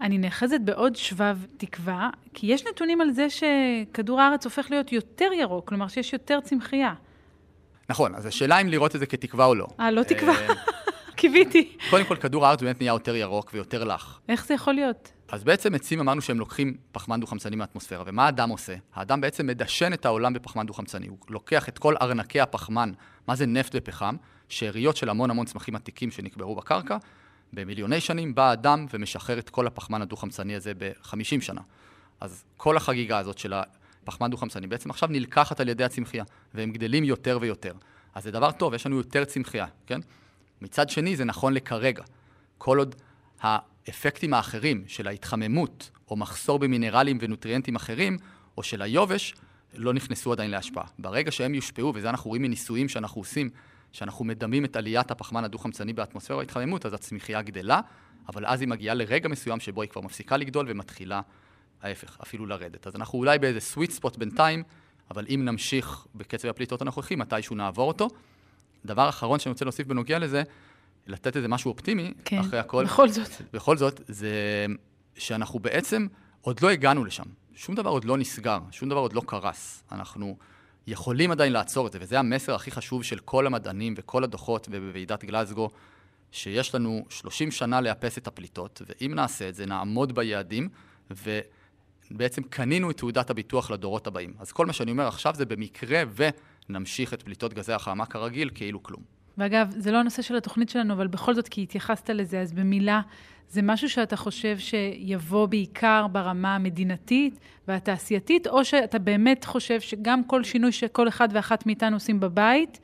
אני 0.00 0.18
נאחזת 0.18 0.60
בעוד 0.64 0.96
שבב 0.96 1.38
תקווה, 1.56 2.10
כי 2.34 2.46
יש 2.46 2.64
נתונים 2.66 3.00
על 3.00 3.10
זה 3.10 3.26
שכדור 3.30 4.20
הארץ 4.20 4.44
הופך 4.44 4.66
להיות 4.70 4.92
יותר 4.92 5.32
ירוק, 5.32 5.68
כלומר 5.68 5.88
שיש 5.88 6.12
יותר 6.12 6.40
צמחייה. 6.40 6.94
נכון, 7.88 8.14
אז 8.14 8.26
השאלה 8.26 8.60
אם 8.60 8.68
לראות 8.68 8.94
את 8.94 9.00
זה 9.00 9.06
כתקווה 9.06 9.46
או 9.46 9.54
לא. 9.54 9.66
אה, 9.80 9.90
לא 9.90 10.02
תקווה. 10.02 10.34
אה, 10.34 10.54
קיוויתי. 11.16 11.76
קודם 11.90 12.04
כל, 12.04 12.16
כדור 12.16 12.46
הארץ 12.46 12.62
באמת 12.62 12.80
נהיה 12.80 12.90
יותר 12.90 13.16
ירוק 13.16 13.50
ויותר 13.54 13.84
לח. 13.84 14.20
איך 14.28 14.46
זה 14.46 14.54
יכול 14.54 14.74
להיות? 14.74 15.12
אז 15.28 15.44
בעצם 15.44 15.74
עצים 15.74 16.00
אמרנו 16.00 16.20
שהם 16.20 16.38
לוקחים 16.38 16.76
פחמן 16.92 17.20
דו-חמצני 17.20 17.56
מהאטמוספירה, 17.56 18.02
ומה 18.06 18.26
האדם 18.26 18.50
עושה? 18.50 18.74
האדם 18.94 19.20
בעצם 19.20 19.46
מדשן 19.46 19.92
את 19.92 20.06
העולם 20.06 20.32
בפחמן 20.32 20.66
דו-חמצני. 20.66 21.06
הוא 21.06 21.18
לוקח 21.28 21.68
את 21.68 21.78
כל 21.78 21.94
ארנקי 22.02 22.40
הפחמן, 22.40 22.92
מה 23.28 23.36
זה 23.36 23.46
נפט 23.46 23.72
ופחם, 23.74 24.16
שאריות 24.48 24.96
של 24.96 25.08
המון 25.08 25.30
המון 25.30 25.46
צמחים 25.46 25.76
עתיקים 25.76 26.10
שנקברו 26.10 26.56
בקרקע, 26.56 26.96
במיליוני 27.52 28.00
שנים 28.00 28.34
בא 28.34 28.52
אדם 28.52 28.86
ומשחרר 28.92 29.38
את 29.38 29.50
כל 29.50 29.66
הפחמן 29.66 30.02
הדו-חמצני 30.02 30.54
הזה 30.54 30.72
ב-50 30.78 31.40
שנה. 31.40 31.60
אז 32.20 32.44
כל 32.56 32.76
החגיגה 32.76 33.18
הזאת 33.18 33.38
של 33.38 33.52
הפחמן 34.02 34.30
דו-חמצני 34.30 34.66
בעצם 34.66 34.90
עכשיו 34.90 35.08
נלקחת 35.12 35.60
על 35.60 35.68
ידי 35.68 35.84
הצמחייה, 35.84 36.24
והם 36.54 36.72
גדלים 36.72 37.04
יותר 37.04 37.38
ויותר. 37.40 37.72
אז 38.14 38.24
זה 38.24 38.30
דבר 38.30 38.52
טוב, 38.52 38.74
יש 38.74 38.86
לנו 38.86 38.96
יותר 38.96 39.24
צמחייה, 39.24 39.66
כן? 39.86 40.00
מצד 40.60 40.90
שני, 40.90 41.16
זה 41.16 41.24
נכון 41.24 41.54
לכרגע. 41.54 42.04
כל 42.58 42.78
עוד 42.78 42.94
האפקטים 43.40 44.34
האחרים 44.34 44.84
של 44.86 45.08
ההתחממות, 45.08 45.90
או 46.10 46.16
מחסור 46.16 46.58
במינרלים 46.58 47.18
ונוטריאנטים 47.20 47.76
אחרים, 47.76 48.16
או 48.56 48.62
של 48.62 48.82
היובש, 48.82 49.34
לא 49.78 49.94
נכנסו 49.94 50.32
עדיין 50.32 50.50
להשפעה. 50.50 50.84
ברגע 50.98 51.30
שהם 51.30 51.54
יושפעו, 51.54 51.92
וזה 51.94 52.10
אנחנו 52.10 52.28
רואים 52.28 52.42
מניסויים 52.42 52.88
שאנחנו 52.88 53.20
עושים, 53.20 53.50
שאנחנו 53.92 54.24
מדמים 54.24 54.64
את 54.64 54.76
עליית 54.76 55.10
הפחמן 55.10 55.44
הדו-חמצני 55.44 55.92
באטמוספירה 55.92 56.40
ההתחממות, 56.40 56.86
אז 56.86 56.92
הצמיחייה 56.92 57.42
גדלה, 57.42 57.80
אבל 58.28 58.46
אז 58.46 58.60
היא 58.60 58.68
מגיעה 58.68 58.94
לרגע 58.94 59.28
מסוים 59.28 59.60
שבו 59.60 59.82
היא 59.82 59.90
כבר 59.90 60.00
מפסיקה 60.00 60.36
לגדול 60.36 60.66
ומתחילה 60.68 61.20
ההפך, 61.82 62.18
אפילו 62.22 62.46
לרדת. 62.46 62.86
אז 62.86 62.96
אנחנו 62.96 63.18
אולי 63.18 63.38
באיזה 63.38 63.58
sweet 63.74 64.00
spot 64.00 64.18
בינתיים, 64.18 64.62
אבל 65.10 65.26
אם 65.34 65.42
נמשיך 65.44 66.06
בקצב 66.14 66.48
הפליטות 66.48 66.82
הנוכחי, 66.82 67.16
מתישהו 67.16 67.56
נעבור 67.56 67.88
אותו. 67.88 68.08
דבר 68.84 69.08
אחרון 69.08 69.38
שאני 69.38 69.50
רוצה 69.52 69.64
להוסיף 69.64 69.86
בנוגע 69.86 70.18
לזה, 70.18 70.42
לתת 71.06 71.36
איזה 71.36 71.48
משהו 71.48 71.70
אופטימי, 71.70 72.12
כן, 72.24 72.38
אחרי 72.38 72.58
הכל. 72.58 72.84
בכל 72.84 73.08
זאת. 73.08 73.30
בכל 73.52 73.76
זאת, 73.76 74.00
זה 74.08 74.30
שאנחנו 75.14 75.58
בעצם 75.58 76.06
עוד 76.40 76.60
לא 76.62 76.70
הגענו 76.70 77.04
לשם. 77.04 77.24
שום 77.56 77.74
דבר 77.74 77.90
עוד 77.90 78.04
לא 78.04 78.18
נסגר, 78.18 78.58
שום 78.70 78.88
דבר 78.88 78.98
עוד 78.98 79.12
לא 79.12 79.22
קרס. 79.26 79.82
אנחנו 79.92 80.36
יכולים 80.86 81.30
עדיין 81.30 81.52
לעצור 81.52 81.86
את 81.86 81.92
זה, 81.92 81.98
וזה 82.02 82.18
המסר 82.18 82.54
הכי 82.54 82.70
חשוב 82.70 83.04
של 83.04 83.18
כל 83.18 83.46
המדענים 83.46 83.94
וכל 83.96 84.24
הדוחות 84.24 84.68
ובוועידת 84.70 85.24
גלזגו, 85.24 85.70
שיש 86.32 86.74
לנו 86.74 87.04
30 87.08 87.50
שנה 87.50 87.80
לאפס 87.80 88.18
את 88.18 88.26
הפליטות, 88.26 88.82
ואם 88.86 89.14
נעשה 89.14 89.48
את 89.48 89.54
זה, 89.54 89.66
נעמוד 89.66 90.14
ביעדים, 90.14 90.68
ובעצם 92.10 92.42
קנינו 92.42 92.90
את 92.90 92.96
תעודת 92.96 93.30
הביטוח 93.30 93.70
לדורות 93.70 94.06
הבאים. 94.06 94.34
אז 94.38 94.52
כל 94.52 94.66
מה 94.66 94.72
שאני 94.72 94.90
אומר 94.90 95.06
עכשיו 95.06 95.34
זה 95.34 95.46
במקרה 95.46 96.02
ונמשיך 96.68 97.14
את 97.14 97.22
פליטות 97.22 97.54
גזי 97.54 97.72
החממה 97.72 98.06
כרגיל, 98.06 98.50
כאילו 98.54 98.82
כלום. 98.82 99.15
ואגב, 99.38 99.70
זה 99.76 99.92
לא 99.92 99.98
הנושא 99.98 100.22
של 100.22 100.36
התוכנית 100.36 100.68
שלנו, 100.68 100.94
אבל 100.94 101.06
בכל 101.06 101.34
זאת, 101.34 101.48
כי 101.48 101.62
התייחסת 101.62 102.10
לזה, 102.10 102.40
אז 102.40 102.52
במילה, 102.52 103.00
זה 103.48 103.62
משהו 103.62 103.88
שאתה 103.88 104.16
חושב 104.16 104.58
שיבוא 104.58 105.46
בעיקר 105.46 106.06
ברמה 106.12 106.54
המדינתית 106.54 107.38
והתעשייתית, 107.68 108.46
או 108.46 108.64
שאתה 108.64 108.98
באמת 108.98 109.44
חושב 109.44 109.80
שגם 109.80 110.24
כל 110.24 110.44
שינוי 110.44 110.72
שכל 110.72 111.08
אחד 111.08 111.28
ואחת 111.32 111.66
מאיתנו 111.66 111.96
עושים 111.96 112.20
בבית, 112.20 112.80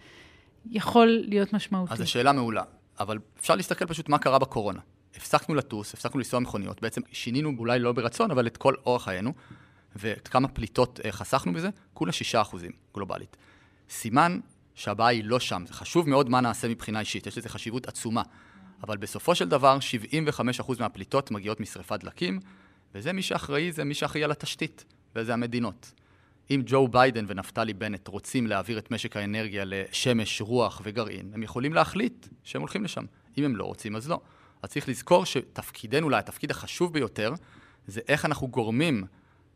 יכול 0.70 1.06
להיות 1.06 1.52
משמעותי? 1.52 1.92
אז 1.92 1.98
זו 1.98 2.10
שאלה 2.10 2.32
מעולה, 2.32 2.62
אבל 3.00 3.18
אפשר 3.40 3.56
להסתכל 3.56 3.86
פשוט 3.86 4.08
מה 4.08 4.18
קרה 4.18 4.38
בקורונה. 4.38 4.80
הפסקנו 5.16 5.54
לטוס, 5.54 5.94
הפסקנו 5.94 6.18
לנסוע 6.18 6.40
מכוניות, 6.40 6.82
בעצם 6.82 7.00
שינינו 7.12 7.52
אולי 7.58 7.78
לא 7.78 7.92
ברצון, 7.92 8.30
אבל 8.30 8.46
את 8.46 8.56
כל 8.56 8.74
אורח 8.86 9.04
חיינו, 9.04 9.32
ואת 9.96 10.28
כמה 10.28 10.48
פליטות 10.48 11.00
אה, 11.04 11.12
חסכנו 11.12 11.52
בזה? 11.52 11.68
כולה 11.94 12.12
6% 12.32 12.56
גלובלית. 12.94 13.36
סימן 13.90 14.38
שהבעיה 14.74 15.08
היא 15.08 15.24
לא 15.24 15.40
שם. 15.40 15.64
זה 15.66 15.74
חשוב 15.74 16.08
מאוד 16.08 16.28
מה 16.28 16.40
נעשה 16.40 16.68
מבחינה 16.68 17.00
אישית, 17.00 17.26
יש 17.26 17.38
לזה 17.38 17.48
חשיבות 17.48 17.88
עצומה. 17.88 18.22
אבל 18.82 18.96
בסופו 18.96 19.34
של 19.34 19.48
דבר, 19.48 19.78
75% 20.60 20.80
מהפליטות 20.80 21.30
מגיעות 21.30 21.60
משרפת 21.60 22.00
דלקים, 22.00 22.40
וזה 22.94 23.12
מי 23.12 23.22
שאחראי, 23.22 23.72
זה 23.72 23.84
מי 23.84 23.94
שאחראי 23.94 24.24
על 24.24 24.30
התשתית, 24.30 24.84
וזה 25.16 25.32
המדינות. 25.32 25.92
אם 26.50 26.62
ג'ו 26.66 26.88
ביידן 26.88 27.24
ונפתלי 27.28 27.74
בנט 27.74 28.08
רוצים 28.08 28.46
להעביר 28.46 28.78
את 28.78 28.90
משק 28.90 29.16
האנרגיה 29.16 29.64
לשמש, 29.66 30.40
רוח 30.40 30.80
וגרעין, 30.84 31.30
הם 31.34 31.42
יכולים 31.42 31.72
להחליט 31.72 32.26
שהם 32.44 32.60
הולכים 32.60 32.84
לשם. 32.84 33.04
אם 33.38 33.44
הם 33.44 33.56
לא 33.56 33.64
רוצים, 33.64 33.96
אז 33.96 34.08
לא. 34.08 34.20
אז 34.62 34.70
צריך 34.70 34.88
לזכור 34.88 35.26
שתפקידנו, 35.26 36.04
אולי 36.04 36.18
התפקיד 36.18 36.50
החשוב 36.50 36.92
ביותר, 36.92 37.34
זה 37.86 38.00
איך 38.08 38.24
אנחנו 38.24 38.48
גורמים 38.48 39.04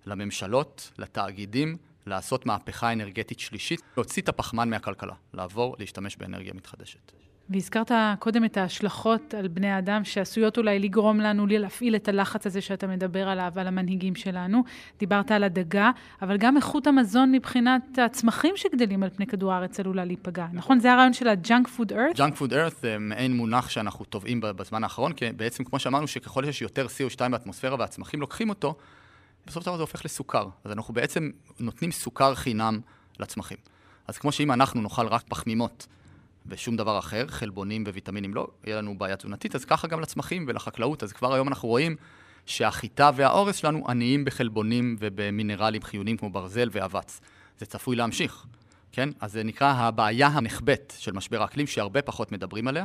לממשלות, 0.06 0.90
לתאגידים, 0.98 1.76
לעשות 2.06 2.46
מהפכה 2.46 2.92
אנרגטית 2.92 3.40
שלישית, 3.40 3.80
להוציא 3.96 4.22
את 4.22 4.28
הפחמן 4.28 4.70
מהכלכלה, 4.70 5.14
לעבור 5.34 5.76
להשתמש 5.78 6.16
באנרגיה 6.16 6.52
מתחדשת. 6.54 7.12
והזכרת 7.50 7.90
קודם 8.18 8.44
את 8.44 8.56
ההשלכות 8.56 9.34
על 9.34 9.48
בני 9.48 9.70
האדם 9.70 10.04
שעשויות 10.04 10.58
אולי 10.58 10.78
לגרום 10.78 11.20
לנו 11.20 11.46
להפעיל 11.46 11.96
את 11.96 12.08
הלחץ 12.08 12.46
הזה 12.46 12.60
שאתה 12.60 12.86
מדבר 12.86 13.28
עליו, 13.28 13.52
על 13.56 13.66
המנהיגים 13.66 14.14
שלנו. 14.14 14.64
דיברת 14.98 15.30
על 15.30 15.44
הדגה, 15.44 15.90
אבל 16.22 16.36
גם 16.36 16.56
איכות 16.56 16.86
המזון 16.86 17.32
מבחינת 17.32 17.98
הצמחים 17.98 18.54
שגדלים 18.56 19.02
על 19.02 19.10
פני 19.10 19.26
כדור 19.26 19.52
הארץ 19.52 19.80
עלולה 19.80 20.04
להיפגע. 20.04 20.46
נכון? 20.52 20.80
זה 20.80 20.92
הרעיון 20.92 21.12
של 21.12 21.28
ה-junk 21.28 21.66
food 21.78 21.90
earth? 21.90 22.16
junk 22.16 22.38
food 22.38 22.50
earth 22.52 22.80
זה 22.80 22.96
מעין 23.00 23.36
מונח 23.36 23.68
שאנחנו 23.68 24.04
טובעים 24.04 24.40
בזמן 24.40 24.84
האחרון, 24.84 25.12
כי 25.12 25.32
בעצם 25.32 25.64
כמו 25.64 25.78
שאמרנו 25.78 26.06
שככל 26.06 26.44
שיש 26.44 26.62
יותר 26.62 26.86
CO2 26.86 27.28
באטמוספירה 27.28 27.76
והצמחים 27.78 28.20
לוקחים 28.20 28.48
אותו, 28.48 28.74
בסופו 29.46 29.60
של 29.60 29.66
דבר 29.66 29.76
זה 29.76 29.82
הופך 29.82 30.04
לסוכר. 30.04 30.48
אז 30.64 30.72
אנחנו 30.72 30.94
בעצם 30.94 31.30
נותנים 31.60 31.92
סוכר 31.92 32.34
חינם 32.34 32.80
לצמחים. 33.20 33.58
אז 34.06 34.18
כמו 34.18 34.32
שאם 34.32 34.52
אנחנו 34.52 34.82
נאכל 34.82 35.06
רק 35.06 35.22
פחמימות 35.28 35.86
ושום 36.46 36.76
דבר 36.76 36.98
אחר, 36.98 37.26
חלבונים 37.28 37.84
וויטמינים 37.86 38.34
לא, 38.34 38.46
יהיה 38.64 38.76
לנו 38.76 38.98
בעיה 38.98 39.16
תזונתית, 39.16 39.54
אז 39.54 39.64
ככה 39.64 39.88
גם 39.88 40.00
לצמחים 40.00 40.44
ולחקלאות. 40.48 41.02
אז 41.02 41.12
כבר 41.12 41.34
היום 41.34 41.48
אנחנו 41.48 41.68
רואים 41.68 41.96
שהחיטה 42.46 43.10
והאורס 43.16 43.56
שלנו 43.56 43.84
עניים 43.88 44.24
בחלבונים 44.24 44.96
ובמינרלים 44.98 45.82
חיוניים 45.82 46.16
כמו 46.16 46.30
ברזל 46.30 46.68
ואבץ. 46.72 47.20
זה 47.58 47.66
צפוי 47.66 47.96
להמשיך, 47.96 48.46
כן? 48.92 49.08
אז 49.20 49.32
זה 49.32 49.44
נקרא 49.44 49.72
הבעיה 49.72 50.26
הנחבאת 50.26 50.94
של 50.98 51.12
משבר 51.12 51.42
האקלים, 51.42 51.66
שהרבה 51.66 52.02
פחות 52.02 52.32
מדברים 52.32 52.68
עליה. 52.68 52.84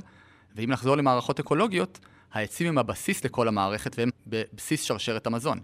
ואם 0.56 0.72
נחזור 0.72 0.96
למערכות 0.98 1.40
אקולוגיות, 1.40 2.00
העצים 2.34 2.68
הם 2.68 2.78
הבסיס 2.78 3.26
לכל 3.26 3.48
המערכת 3.48 3.96
והם 3.98 4.10
בבסיס 4.28 4.84
שרשרת 4.84 5.28
המזון. 5.28 5.60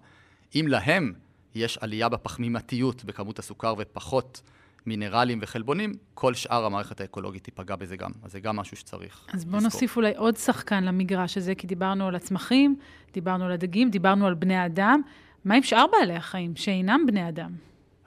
אם 0.55 0.65
להם 0.67 1.13
יש 1.55 1.77
עלייה 1.77 2.09
בפחמימתיות, 2.09 3.05
בכמות 3.05 3.39
הסוכר 3.39 3.73
ופחות 3.77 4.41
מינרלים 4.85 5.39
וחלבונים, 5.41 5.93
כל 6.13 6.33
שאר 6.33 6.65
המערכת 6.65 7.01
האקולוגית 7.01 7.43
תיפגע 7.43 7.75
בזה 7.75 7.97
גם. 7.97 8.11
אז 8.23 8.31
זה 8.31 8.39
גם 8.39 8.55
משהו 8.55 8.77
שצריך 8.77 9.25
אז 9.33 9.45
בואו 9.45 9.61
נוסיף 9.61 9.97
אולי 9.97 10.13
עוד 10.15 10.37
שחקן 10.37 10.83
למגרש 10.83 11.37
הזה, 11.37 11.55
כי 11.55 11.67
דיברנו 11.67 12.07
על 12.07 12.15
הצמחים, 12.15 12.75
דיברנו 13.13 13.45
על 13.45 13.51
הדגים, 13.51 13.89
דיברנו 13.89 14.27
על 14.27 14.33
בני 14.33 14.65
אדם. 14.65 15.01
מה 15.45 15.55
עם 15.55 15.63
שאר 15.63 15.85
בעלי 15.91 16.15
החיים 16.15 16.55
שאינם 16.55 17.03
בני 17.07 17.29
אדם? 17.29 17.51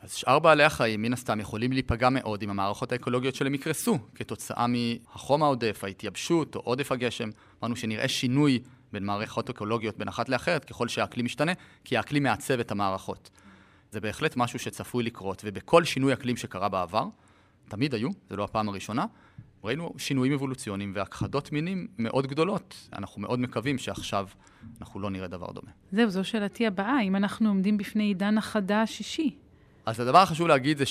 אז 0.02 0.14
שאר 0.14 0.38
בעלי 0.38 0.64
החיים, 0.64 1.02
מן 1.02 1.12
הסתם, 1.12 1.40
יכולים 1.40 1.72
להיפגע 1.72 2.08
מאוד 2.10 2.42
אם 2.42 2.50
המערכות 2.50 2.92
האקולוגיות 2.92 3.34
שלהם 3.34 3.54
יקרסו, 3.54 3.98
כתוצאה 4.14 4.66
מהחום 4.66 5.42
העודף, 5.42 5.80
ההתייבשות 5.84 6.56
או 6.56 6.60
עודף 6.60 6.92
הגשם. 6.92 7.30
אמרנו 7.62 7.76
שנראה 7.76 8.08
שינוי 8.08 8.58
בין 8.92 9.04
מערכות 9.04 9.50
אקולוגיות 9.50 9.98
בין 9.98 10.08
אחת 10.08 10.28
לאחרת, 10.28 10.64
ככל 10.64 10.88
שהאקלים 10.88 11.24
משתנה, 11.24 11.52
כי 11.84 11.96
האקלים 11.96 12.22
מעצב 12.22 12.60
את 12.60 12.70
המערכות. 12.70 13.30
זה 13.90 14.00
בהחלט 14.00 14.36
משהו 14.36 14.58
שצפוי 14.58 15.04
לקרות, 15.04 15.42
ובכל 15.44 15.84
שינוי 15.84 16.12
אקלים 16.12 16.36
שקרה 16.36 16.68
בעבר, 16.68 17.04
תמיד 17.68 17.94
היו, 17.94 18.08
זה 18.30 18.36
לא 18.36 18.44
הפעם 18.44 18.68
הראשונה, 18.68 19.04
ראינו 19.64 19.94
שינויים 19.98 20.32
אבולוציוניים 20.32 20.92
והכחדות 20.94 21.52
מינים 21.52 21.86
מאוד 21.98 22.26
גדולות. 22.26 22.88
אנחנו 22.92 23.22
מאוד 23.22 23.38
מקווים 23.38 23.78
שעכשיו 23.78 24.28
אנחנו 24.80 25.00
לא 25.00 25.10
נראה 25.10 25.28
דבר 25.28 25.52
דומה. 25.52 25.70
זהו, 25.92 26.10
זו 26.10 26.24
שאלתי 26.24 26.66
הבאה, 26.66 27.00
אם 27.02 27.16
אנחנו 27.16 27.48
עומדים 27.48 27.76
בפני 27.76 28.04
עידן 28.04 28.38
החדה 28.38 28.82
השישי. 28.82 29.36
אז 29.86 30.00
הדבר 30.00 30.18
החשוב 30.18 30.48
להגיד 30.48 30.78
זה 30.78 30.84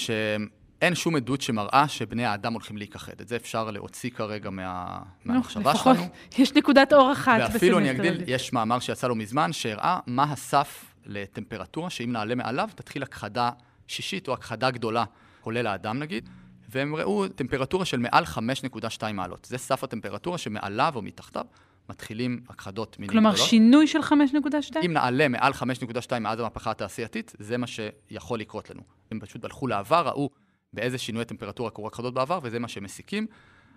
שאין 0.80 0.96
שום 0.96 1.16
עדות 1.16 1.42
שמראה 1.42 1.88
שבני 1.88 2.26
האדם 2.26 2.54
הולכים 2.54 2.78
להיכחד. 2.78 3.22
את 3.22 3.28
זה 3.28 3.36
אפשר 3.36 3.72
להוציא 3.72 4.10
כרגע 4.10 4.50
מה... 4.50 5.00
מהמחשבה 5.26 5.72
לפחות 5.72 5.98
שלנו. 5.98 6.10
יש 6.38 6.54
נקודת 6.54 6.94
אור 6.94 7.12
אחת 7.12 7.40
ואפילו 7.40 7.78
אני 7.78 7.92
אגדיל. 7.92 8.24
יש 8.28 8.54
מאמר 8.54 8.80
שיצא 8.80 9.08
לא 9.08 9.16
מזמן, 9.16 9.54
שהראה 9.54 10.00
מה 10.08 10.24
הסף 10.24 10.86
לטמפרטורה, 11.06 11.90
שאם 11.90 12.12
נעלה 12.12 12.36
מעליו, 12.36 12.70
תתחיל 12.76 13.04
הכחדה 13.04 13.50
שישית 13.88 14.28
או 14.28 14.34
הכחדה 14.34 14.72
גדולה, 14.72 15.04
כולל 15.42 15.68
האדם 15.68 16.00
נגיד, 16.00 16.30
והם 16.70 16.96
ראו 16.96 17.28
טמפרטורה 17.28 17.86
של 17.86 18.00
מעל 18.00 18.24
5.2 18.24 19.12
מעלות. 19.14 19.46
זה 19.46 19.58
סף 19.58 19.84
הטמפרטורה 19.84 20.38
שמעליו 20.38 20.94
או 20.96 21.02
מתחתיו 21.02 21.46
מתחילים 21.90 22.40
הכחדות 22.50 23.00
מינים 23.00 23.12
כלומר, 23.12 23.30
גדולות. 23.30 23.50
שינוי 23.50 23.88
של 23.88 24.00
5.2? 24.00 24.86
אם 24.86 24.94
נעלה 24.94 25.28
מעל 25.28 25.54
5.2 25.54 26.20
מאז 26.20 26.40
המהפכה 26.40 26.72
התעשייתית, 26.72 27.36
זה 27.40 27.58
מה 27.58 27.68
שיכול 27.68 28.40
לקרות 28.40 28.70
לנו. 28.70 28.82
הם 29.12 29.20
פשוט 29.20 29.44
הלכו 29.44 29.68
לעבר, 29.68 30.08
ראו 30.08 30.30
באיזה 30.74 30.98
שינוי 30.98 31.26
טמפרטורה 31.26 31.70
קורו 31.70 31.88
הכחדות 31.88 32.14
בעבר, 32.14 32.40
וזה 32.44 32.60
מה 32.60 32.68
שהם 32.68 32.84
מסיקים. 32.84 33.28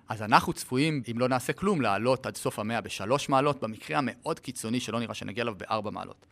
אז 0.09 0.23
אנחנו 0.23 0.53
צפויים, 0.53 1.03
אם 1.11 1.19
לא 1.19 1.29
נעשה 1.29 1.53
כלום, 1.53 1.81
לעלות 1.81 2.27
עד 2.27 2.37
סוף 2.37 2.59
המאה 2.59 2.81
בשלוש 2.81 3.29
מעלות, 3.29 3.61
במקרה 3.61 3.99
המאוד 3.99 4.41
קיצוני 4.41 4.81
שלא 4.81 5.01
נראה 5.01 5.15
שנגיע 5.15 5.43
אליו 5.43 5.55
בארבע 5.55 5.91
מעלות. 5.91 6.27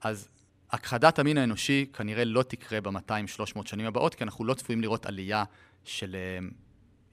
אז 0.00 0.28
הכחדת 0.70 1.18
המין 1.18 1.38
האנושי 1.38 1.86
כנראה 1.92 2.24
לא 2.24 2.42
תקרה 2.42 2.80
ב-200-300 2.80 3.60
שנים 3.64 3.86
הבאות, 3.86 4.14
כי 4.14 4.24
אנחנו 4.24 4.44
לא 4.44 4.54
צפויים 4.54 4.80
לראות 4.80 5.06
עלייה 5.06 5.44
של 5.84 6.14
אה, 6.14 6.48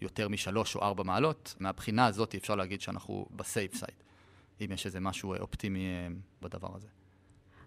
יותר 0.02 0.28
משלוש 0.28 0.76
או 0.76 0.82
ארבע 0.82 1.04
מעלות. 1.04 1.56
מהבחינה 1.60 2.06
הזאת 2.06 2.36
אפשר 2.36 2.56
להגיד 2.56 2.82
שאנחנו 2.82 3.26
בסייף 3.36 3.76
סייד, 3.76 4.04
אם 4.62 4.72
יש 4.72 4.86
איזה 4.86 5.00
משהו 5.00 5.34
אה, 5.34 5.40
אופטימי 5.40 5.86
אה, 5.86 6.08
בדבר 6.42 6.76
הזה. 6.76 6.88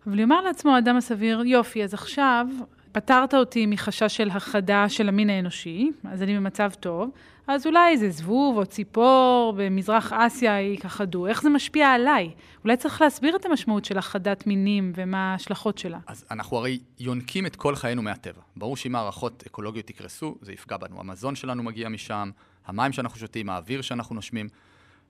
אבל 0.06 0.18
יאמר 0.18 0.40
לעצמו 0.40 0.74
האדם 0.74 0.96
הסביר, 0.96 1.42
יופי, 1.46 1.84
אז 1.84 1.94
עכשיו 1.94 2.46
פטרת 2.92 3.34
אותי 3.34 3.66
מחשש 3.66 4.16
של 4.16 4.30
הכחדה 4.30 4.88
של 4.88 5.08
המין 5.08 5.30
האנושי, 5.30 5.90
אז 6.04 6.22
אני 6.22 6.36
במצב 6.36 6.70
טוב, 6.80 7.10
אז 7.46 7.66
אולי 7.66 7.90
איזה 7.92 8.10
זבוב 8.10 8.58
או 8.58 8.66
ציפור 8.66 9.54
במזרח 9.56 10.12
אסיה 10.12 10.60
יכחדו. 10.60 11.26
איך 11.26 11.42
זה 11.42 11.50
משפיע 11.50 11.88
עליי? 11.88 12.30
אולי 12.64 12.76
צריך 12.76 13.00
להסביר 13.02 13.36
את 13.36 13.44
המשמעות 13.44 13.84
של 13.84 13.98
הכחדת 13.98 14.46
מינים 14.46 14.92
ומה 14.96 15.32
ההשלכות 15.32 15.78
שלה. 15.78 15.98
אז 16.06 16.24
אנחנו 16.30 16.56
הרי 16.56 16.78
יונקים 17.00 17.46
את 17.46 17.56
כל 17.56 17.76
חיינו 17.76 18.02
מהטבע. 18.02 18.40
ברור 18.56 18.76
שאם 18.76 18.92
מערכות 18.92 19.44
אקולוגיות 19.46 19.90
יקרסו, 19.90 20.36
זה 20.40 20.52
יפגע 20.52 20.76
בנו. 20.76 21.00
המזון 21.00 21.34
שלנו 21.34 21.62
מגיע 21.62 21.88
משם, 21.88 22.30
המים 22.66 22.92
שאנחנו 22.92 23.18
שותים, 23.18 23.50
האוויר 23.50 23.82
שאנחנו 23.82 24.14
נושמים. 24.14 24.48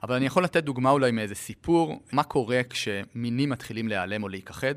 אבל 0.03 0.15
אני 0.15 0.27
יכול 0.27 0.45
לתת 0.45 0.65
דוגמה 0.65 0.91
אולי 0.91 1.11
מאיזה 1.11 1.35
סיפור, 1.35 2.01
מה 2.13 2.23
קורה 2.23 2.61
כשמינים 2.71 3.51
מתחילים 3.51 3.89
להיעלם 3.89 4.23
או 4.23 4.29
להיכחד. 4.29 4.75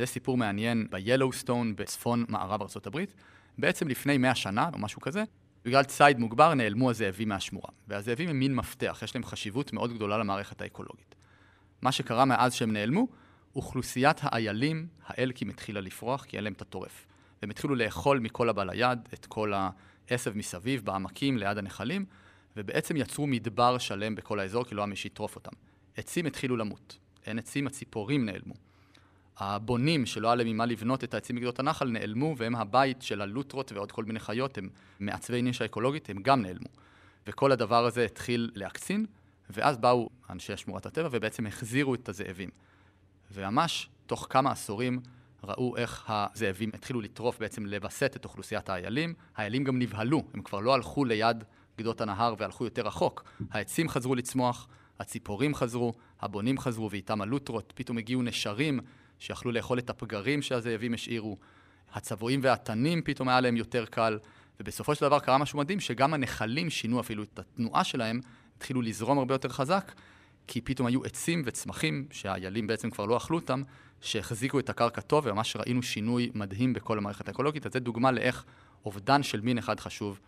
זה 0.00 0.06
סיפור 0.06 0.36
מעניין 0.36 0.86
ב-Yellowstone 0.90 1.74
בצפון 1.76 2.24
מערב 2.28 2.62
ארה"ב. 2.62 3.04
בעצם 3.58 3.88
לפני 3.88 4.18
100 4.18 4.34
שנה, 4.34 4.70
או 4.74 4.78
משהו 4.78 5.00
כזה, 5.00 5.24
בגלל 5.64 5.84
ציד 5.84 6.18
מוגבר 6.18 6.54
נעלמו 6.54 6.90
הזאבים 6.90 7.28
מהשמורה. 7.28 7.68
והזאבים 7.88 8.28
הם 8.28 8.38
מין 8.38 8.54
מפתח, 8.54 9.00
יש 9.04 9.14
להם 9.14 9.24
חשיבות 9.24 9.72
מאוד 9.72 9.92
גדולה 9.92 10.18
למערכת 10.18 10.62
האקולוגית. 10.62 11.14
מה 11.82 11.92
שקרה 11.92 12.24
מאז 12.24 12.54
שהם 12.54 12.72
נעלמו, 12.72 13.08
אוכלוסיית 13.56 14.16
האיילים, 14.22 14.86
האלקים 15.06 15.48
התחילה 15.48 15.80
לפרוח, 15.80 16.24
כי 16.24 16.36
אין 16.36 16.44
להם 16.44 16.52
את 16.52 16.62
הטורף. 16.62 17.06
והם 17.42 17.50
התחילו 17.50 17.74
לאכול 17.74 18.18
מכל 18.18 18.48
הבא 18.48 18.64
ליד 18.64 18.98
את 19.14 19.26
כל 19.26 19.52
העשב 20.10 20.36
מסביב, 20.36 20.84
בעמקים, 20.84 21.38
ליד 21.38 21.58
הנחלים, 21.58 22.04
ובעצם 22.56 22.96
יצרו 22.96 23.26
מדבר 23.26 23.78
שלם 23.78 24.14
בכל 24.14 24.40
האזור, 24.40 24.64
כי 24.64 24.74
לא 24.74 24.82
היה 24.82 24.86
מי 24.86 24.96
שיטרוף 24.96 25.36
אותם. 25.36 25.52
עצים 25.96 26.26
התחילו 26.26 26.56
למות. 26.56 26.98
אין 27.26 27.38
עצים, 27.38 27.66
הציפורים 27.66 28.24
נעלמו. 28.24 28.69
הבונים 29.40 30.06
שלא 30.06 30.28
היה 30.28 30.34
להם 30.34 30.46
ממה 30.46 30.66
לבנות 30.66 31.04
את 31.04 31.14
העצים 31.14 31.36
בגדות 31.36 31.58
הנחל 31.58 31.88
נעלמו, 31.88 32.34
והם 32.36 32.56
הבית 32.56 33.02
של 33.02 33.20
הלוטרות 33.20 33.72
ועוד 33.72 33.92
כל 33.92 34.04
מיני 34.04 34.20
חיות, 34.20 34.58
הם 34.58 34.68
מעצבי 35.00 35.42
נישה 35.42 35.64
אקולוגית, 35.64 36.10
הם 36.10 36.22
גם 36.22 36.42
נעלמו. 36.42 36.68
וכל 37.26 37.52
הדבר 37.52 37.84
הזה 37.84 38.04
התחיל 38.04 38.50
להקצין, 38.54 39.06
ואז 39.50 39.78
באו 39.78 40.08
אנשי 40.30 40.56
שמורת 40.56 40.86
הטבע 40.86 41.08
ובעצם 41.12 41.46
החזירו 41.46 41.94
את 41.94 42.08
הזאבים. 42.08 42.50
וממש 43.32 43.88
תוך 44.06 44.26
כמה 44.30 44.50
עשורים 44.52 45.00
ראו 45.44 45.76
איך 45.76 46.04
הזאבים 46.08 46.70
התחילו 46.74 47.00
לטרוף, 47.00 47.38
בעצם 47.38 47.66
לווסת 47.66 48.12
את 48.16 48.24
אוכלוסיית 48.24 48.68
האיילים. 48.68 49.14
האיילים 49.36 49.64
גם 49.64 49.78
נבהלו, 49.78 50.24
הם 50.34 50.42
כבר 50.42 50.60
לא 50.60 50.74
הלכו 50.74 51.04
ליד 51.04 51.44
גדות 51.78 52.00
הנהר 52.00 52.34
והלכו 52.38 52.64
יותר 52.64 52.86
רחוק. 52.86 53.24
העצים 53.50 53.88
חזרו 53.88 54.14
לצמוח, 54.14 54.68
הציפורים 55.00 55.54
חזרו, 55.54 55.92
הבונים 56.20 56.58
חזרו 56.58 56.90
ואיתם 56.90 57.20
הלוטרות, 57.20 57.72
פתאום 57.76 57.98
הגיעו 57.98 58.22
נשרים 58.22 58.80
שיכלו 59.20 59.52
לאכול 59.52 59.78
את 59.78 59.90
הפגרים 59.90 60.42
שהזאבים 60.42 60.94
השאירו. 60.94 61.36
הצבועים 61.92 62.40
והתנים 62.42 63.02
פתאום 63.02 63.28
היה 63.28 63.40
להם 63.40 63.56
יותר 63.56 63.86
קל, 63.86 64.18
ובסופו 64.60 64.94
של 64.94 65.00
דבר 65.00 65.18
קרה 65.18 65.38
משהו 65.38 65.58
מדהים, 65.58 65.80
שגם 65.80 66.14
הנחלים 66.14 66.70
שינו 66.70 67.00
אפילו 67.00 67.22
את 67.22 67.38
התנועה 67.38 67.84
שלהם, 67.84 68.20
התחילו 68.56 68.82
לזרום 68.82 69.18
הרבה 69.18 69.34
יותר 69.34 69.48
חזק, 69.48 69.92
כי 70.46 70.60
פתאום 70.60 70.86
היו 70.86 71.04
עצים 71.04 71.42
וצמחים, 71.46 72.06
שהאיילים 72.10 72.66
בעצם 72.66 72.90
כבר 72.90 73.06
לא 73.06 73.16
אכלו 73.16 73.38
אותם, 73.38 73.62
שהחזיקו 74.00 74.58
את 74.58 74.70
הקרקע 74.70 75.00
טוב, 75.00 75.26
וממש 75.26 75.56
ראינו 75.56 75.82
שינוי 75.82 76.30
מדהים 76.34 76.72
בכל 76.72 76.98
המערכת 76.98 77.28
האקולוגית. 77.28 77.66
אז 77.66 77.72
זו 77.72 77.80
דוגמה 77.80 78.12
לאיך 78.12 78.44
אובדן 78.84 79.22
של 79.22 79.40
מין 79.40 79.58
אחד 79.58 79.80
חשוב 79.80 80.20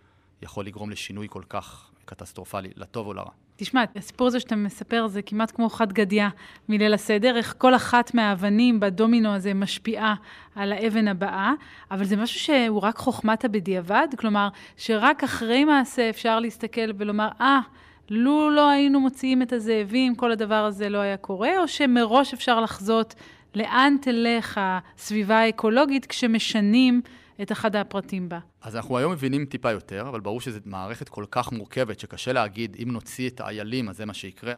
יכול 0.43 0.67
לגרום 0.67 0.91
לשינוי 0.91 1.27
כל 1.31 1.43
כך 1.49 1.91
קטסטרופלי, 2.05 2.71
לטוב 2.77 3.07
או 3.07 3.15
לרע. 3.15 3.31
תשמע, 3.63 3.85
הסיפור 3.97 4.27
הזה 4.27 4.41
שאתה 4.41 4.57
מספר 4.57 5.07
זה 5.07 5.23
כמעט 5.23 5.51
כמו 5.51 5.69
חד 5.69 5.93
גדיא 5.93 6.25
מליל 6.69 6.95
הסדר, 6.95 7.37
איך 7.37 7.55
כל 7.59 7.75
אחת 7.75 8.15
מהאבנים 8.15 8.81
בדומינו 8.81 9.35
הזה 9.35 9.55
משפיעה 9.55 10.15
על 10.55 10.73
האבן 10.73 11.09
הבאה, 11.09 11.53
אבל 11.91 12.05
זה 12.05 12.17
משהו 12.17 12.41
שהוא 12.41 12.81
רק 12.83 12.97
חוכמת 12.97 13.45
הבדיעבד, 13.45 14.09
כלומר, 14.19 14.49
שרק 14.77 15.25
אחרי 15.25 15.65
מעשה 15.65 16.11
אפשר 16.11 16.41
להסתכל 16.41 16.91
ולומר, 16.99 17.29
אה, 17.41 17.61
ah, 17.63 17.69
לו 18.11 18.51
לא 18.51 18.69
היינו 18.69 19.01
מוציאים 19.01 19.43
את 19.43 19.53
הזאבים, 19.53 20.15
כל 20.15 20.33
הדבר 20.33 20.65
הזה 20.65 20.89
לא 20.89 20.99
היה 20.99 21.17
קורה, 21.17 21.59
או 21.59 21.69
שמראש 21.69 22.35
אפשר 22.35 22.61
לחזות 22.61 23.15
לאן 23.55 23.97
תלך 24.01 24.61
הסביבה 24.63 25.39
האקולוגית 25.39 26.07
כשמשנים 26.07 27.01
את 27.43 27.53
אחד 27.53 27.77
הפרטים 27.77 28.29
בה. 28.29 28.39
אז 28.63 28.77
אנחנו 28.77 28.99
היום 28.99 29.13
מבינים 29.13 29.45
טיפה 29.45 29.71
יותר, 29.71 30.09
אבל 30.09 30.21
ברור 30.21 30.41
שזו 30.41 30.59
מערכת 30.65 31.09
כל 31.09 31.25
כך 31.31 31.53
מורכבת, 31.53 32.01
שקשה 32.01 32.33
להגיד, 32.33 32.77
אם 32.83 32.91
נוציא 32.93 33.29
את 33.29 33.41
האיילים, 33.41 33.89
אז 33.89 33.97
זה 33.97 34.07
מה 34.07 34.15
שיקרה. 34.15 34.53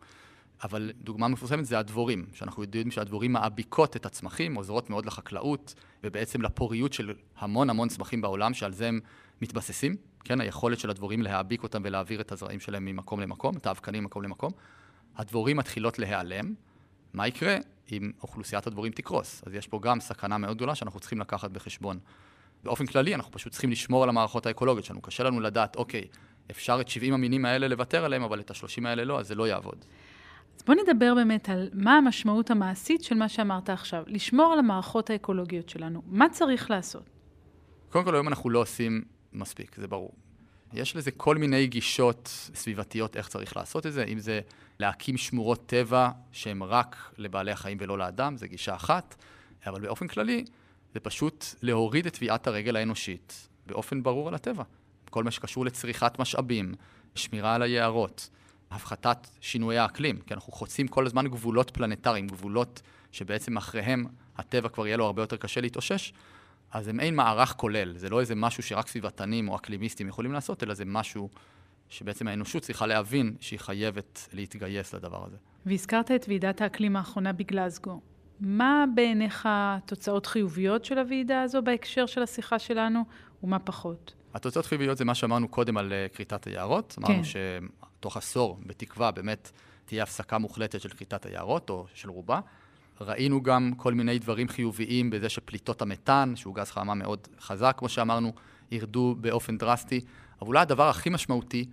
אבל 0.64 0.92
דוגמה 0.96 1.28
מפורסמת 1.28 1.64
זה 1.64 1.78
הדבורים, 1.78 2.26
שאנחנו 2.32 2.62
יודעים 2.62 2.90
שהדבורים 2.90 3.32
מעביקות 3.32 3.96
את 3.96 4.06
הצמחים, 4.06 4.54
עוזרות 4.54 4.90
מאוד 4.90 5.06
לחקלאות, 5.06 5.74
ובעצם 6.04 6.42
לפוריות 6.42 6.92
של 6.92 7.12
המון 7.38 7.70
המון 7.70 7.88
צמחים 7.88 8.20
בעולם, 8.20 8.54
שעל 8.54 8.72
זה 8.72 8.88
הם 8.88 9.00
מתבססים. 9.42 9.96
כן, 10.24 10.40
היכולת 10.40 10.78
של 10.78 10.90
הדבורים 10.90 11.22
להעביק 11.22 11.62
אותם 11.62 11.82
ולהעביר 11.84 12.20
את 12.20 12.32
הזרעים 12.32 12.60
שלהם 12.60 12.84
ממקום 12.84 13.20
למקום, 13.20 13.56
את 13.56 13.66
האבקנים 13.66 14.02
ממקום 14.02 14.22
למקום. 14.22 14.50
הדבורים 15.16 15.56
מתחילות 15.56 15.98
להיעלם. 15.98 16.54
מה 17.12 17.28
יקרה 17.28 17.56
אם 17.92 18.12
אוכלוסיית 18.22 18.66
הדבורים 18.66 18.92
תקרוס? 18.92 19.42
אז 19.46 19.54
יש 19.54 19.66
פה 19.66 19.80
גם 19.82 20.00
סכנה 20.00 20.38
מאוד 20.38 20.56
גדולה 20.56 20.74
שאנחנו 20.74 21.00
צריכים 21.00 21.20
לקחת 21.20 21.50
בחשבון. 21.50 21.98
באופן 22.64 22.86
כללי, 22.86 23.14
אנחנו 23.14 23.32
פשוט 23.32 23.52
צריכים 23.52 23.70
לשמור 23.70 24.02
על 24.02 24.08
המערכות 24.08 24.46
האקולוגיות 24.46 24.84
שלנו. 24.84 25.02
קשה 25.02 25.24
לנו 25.24 25.40
לדעת, 25.40 25.76
אוקיי, 25.76 26.04
אפשר 26.50 26.78
את 26.80 26.88
70 26.88 27.14
המינים 27.14 27.44
האלה 27.44 27.68
לוותר 27.68 28.04
עליהם, 28.04 28.22
אבל 28.22 28.40
את 28.40 28.50
ה-30 28.50 28.88
האלה 28.88 29.04
לא, 29.04 29.20
אז 29.20 29.28
זה 29.28 29.34
לא 29.34 29.48
יעבוד. 29.48 29.84
אז 30.56 30.62
בוא 30.66 30.74
נדבר 30.74 31.14
באמת 31.14 31.48
על 31.48 31.70
מה 31.72 31.96
המשמעות 31.96 32.50
המעשית 32.50 33.04
של 33.04 33.14
מה 33.14 33.28
שאמרת 33.28 33.70
עכשיו. 33.70 34.02
לשמור 34.06 34.52
על 34.52 34.58
המערכות 34.58 35.10
האקולוגיות 35.10 35.68
שלנו. 35.68 36.02
מה 36.06 36.28
צריך 36.28 36.70
לעשות? 36.70 37.10
קודם 37.90 38.04
כל, 38.04 38.14
היום 38.14 38.28
אנחנו 38.28 38.50
לא 38.50 38.58
עושים 38.58 39.02
מספיק, 39.32 39.76
זה 39.76 39.88
ברור. 39.88 40.12
יש 40.72 40.96
לזה 40.96 41.10
כל 41.10 41.36
מיני 41.36 41.66
גישות 41.66 42.50
סביבתיות 42.54 43.16
איך 43.16 43.28
צריך 43.28 43.56
לעשות 43.56 43.86
את 43.86 43.92
זה, 43.92 44.04
אם 44.04 44.18
זה 44.18 44.40
להקים 44.78 45.16
שמורות 45.16 45.66
טבע 45.66 46.10
שהן 46.32 46.62
רק 46.62 46.96
לבעלי 47.18 47.52
החיים 47.52 47.78
ולא 47.80 47.98
לאדם, 47.98 48.36
זו 48.36 48.46
גישה 48.48 48.74
אחת, 48.74 49.14
אבל 49.66 49.80
באופן 49.80 50.08
כללי 50.08 50.44
זה 50.94 51.00
פשוט 51.00 51.44
להוריד 51.62 52.06
את 52.06 52.14
טביעת 52.14 52.46
הרגל 52.46 52.76
האנושית 52.76 53.48
באופן 53.66 54.02
ברור 54.02 54.28
על 54.28 54.34
הטבע. 54.34 54.62
כל 55.10 55.24
מה 55.24 55.30
שקשור 55.30 55.64
לצריכת 55.64 56.18
משאבים, 56.18 56.74
שמירה 57.14 57.54
על 57.54 57.62
היערות, 57.62 58.30
הפחתת 58.70 59.28
שינויי 59.40 59.78
האקלים, 59.78 60.20
כי 60.20 60.34
אנחנו 60.34 60.52
חוצים 60.52 60.88
כל 60.88 61.06
הזמן 61.06 61.28
גבולות 61.28 61.70
פלנטריים, 61.70 62.26
גבולות 62.26 62.82
שבעצם 63.12 63.56
אחריהם 63.56 64.04
הטבע 64.36 64.68
כבר 64.68 64.86
יהיה 64.86 64.96
לו 64.96 65.04
הרבה 65.04 65.22
יותר 65.22 65.36
קשה 65.36 65.60
להתאושש, 65.60 66.12
אז 66.70 66.84
זה 66.84 66.92
מעין 66.92 67.14
מערך 67.14 67.54
כולל, 67.56 67.98
זה 67.98 68.08
לא 68.08 68.20
איזה 68.20 68.34
משהו 68.34 68.62
שרק 68.62 68.88
סביבתנים 68.88 69.48
או 69.48 69.56
אקלימיסטים 69.56 70.08
יכולים 70.08 70.32
לעשות, 70.32 70.62
אלא 70.62 70.74
זה 70.74 70.84
משהו 70.84 71.28
שבעצם 71.88 72.28
האנושות 72.28 72.62
צריכה 72.62 72.86
להבין 72.86 73.36
שהיא 73.40 73.58
חייבת 73.58 74.28
להתגייס 74.32 74.94
לדבר 74.94 75.24
הזה. 75.26 75.36
והזכרת 75.66 76.10
את 76.10 76.24
ועידת 76.28 76.60
האקלים 76.60 76.96
האחרונה 76.96 77.32
בגלזגו. 77.32 78.00
מה 78.40 78.84
בעיניך 78.94 79.48
תוצאות 79.86 80.26
חיוביות 80.26 80.84
של 80.84 80.98
הוועידה 80.98 81.42
הזו 81.42 81.62
בהקשר 81.62 82.06
של 82.06 82.22
השיחה 82.22 82.58
שלנו, 82.58 83.04
ומה 83.42 83.58
פחות? 83.58 84.14
התוצאות 84.34 84.66
חיוביות 84.66 84.98
זה 84.98 85.04
מה 85.04 85.14
שאמרנו 85.14 85.48
קודם 85.48 85.76
על 85.76 85.92
uh, 85.92 86.16
כריתת 86.16 86.44
היערות. 86.44 86.96
כן. 86.96 87.12
אמרנו 87.12 87.22
שתוך 87.24 88.16
עשור, 88.16 88.58
בתקווה, 88.66 89.10
באמת 89.10 89.50
תהיה 89.84 90.02
הפסקה 90.02 90.38
מוחלטת 90.38 90.80
של 90.80 90.88
כריתת 90.88 91.26
היערות, 91.26 91.70
או 91.70 91.86
של 91.94 92.10
רובה. 92.10 92.40
ראינו 93.00 93.42
גם 93.42 93.72
כל 93.76 93.94
מיני 93.94 94.18
דברים 94.18 94.48
חיוביים 94.48 95.10
בזה 95.10 95.28
שפליטות 95.28 95.82
המתאן, 95.82 96.32
שהוא 96.36 96.54
גז 96.54 96.70
חממה 96.70 96.94
מאוד 96.94 97.28
חזק, 97.40 97.74
כמו 97.78 97.88
שאמרנו, 97.88 98.32
ירדו 98.70 99.16
באופן 99.20 99.58
דרסטי. 99.58 100.00
אבל 100.40 100.48
אולי 100.48 100.60
הדבר 100.60 100.88
הכי 100.88 101.10
משמעותי 101.10 101.64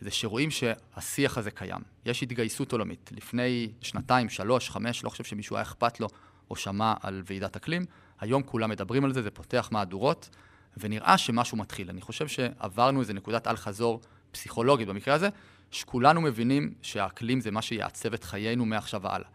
זה 0.00 0.10
שרואים 0.10 0.50
שהשיח 0.50 1.38
הזה 1.38 1.50
קיים. 1.50 1.80
יש 2.04 2.22
התגייסות 2.22 2.72
עולמית. 2.72 3.10
לפני 3.16 3.72
שנתיים, 3.80 4.28
שלוש, 4.28 4.70
חמש, 4.70 5.04
לא 5.04 5.08
חושב 5.08 5.24
שמישהו 5.24 5.56
היה 5.56 5.62
אכפת 5.62 6.00
לו 6.00 6.08
או 6.50 6.56
שמע 6.56 6.94
על 7.00 7.22
ועידת 7.26 7.56
אקלים. 7.56 7.84
היום 8.20 8.42
כולם 8.42 8.70
מדברים 8.70 9.04
על 9.04 9.12
זה, 9.12 9.22
זה 9.22 9.30
פותח 9.30 9.68
מהדורות, 9.72 10.28
ונראה 10.76 11.18
שמשהו 11.18 11.56
מתחיל. 11.56 11.90
אני 11.90 12.00
חושב 12.00 12.28
שעברנו 12.28 13.00
איזה 13.00 13.12
נקודת 13.12 13.46
אל-חזור 13.46 14.00
פסיכולוגית 14.32 14.88
במקרה 14.88 15.14
הזה, 15.14 15.28
שכולנו 15.70 16.20
מבינים 16.20 16.74
שהאקלים 16.82 17.40
זה 17.40 17.50
מה 17.50 17.62
שיעצב 17.62 18.14
את 18.14 18.24
חיינו 18.24 18.66
מעכשיו 18.66 19.02
והלאה. 19.02 19.28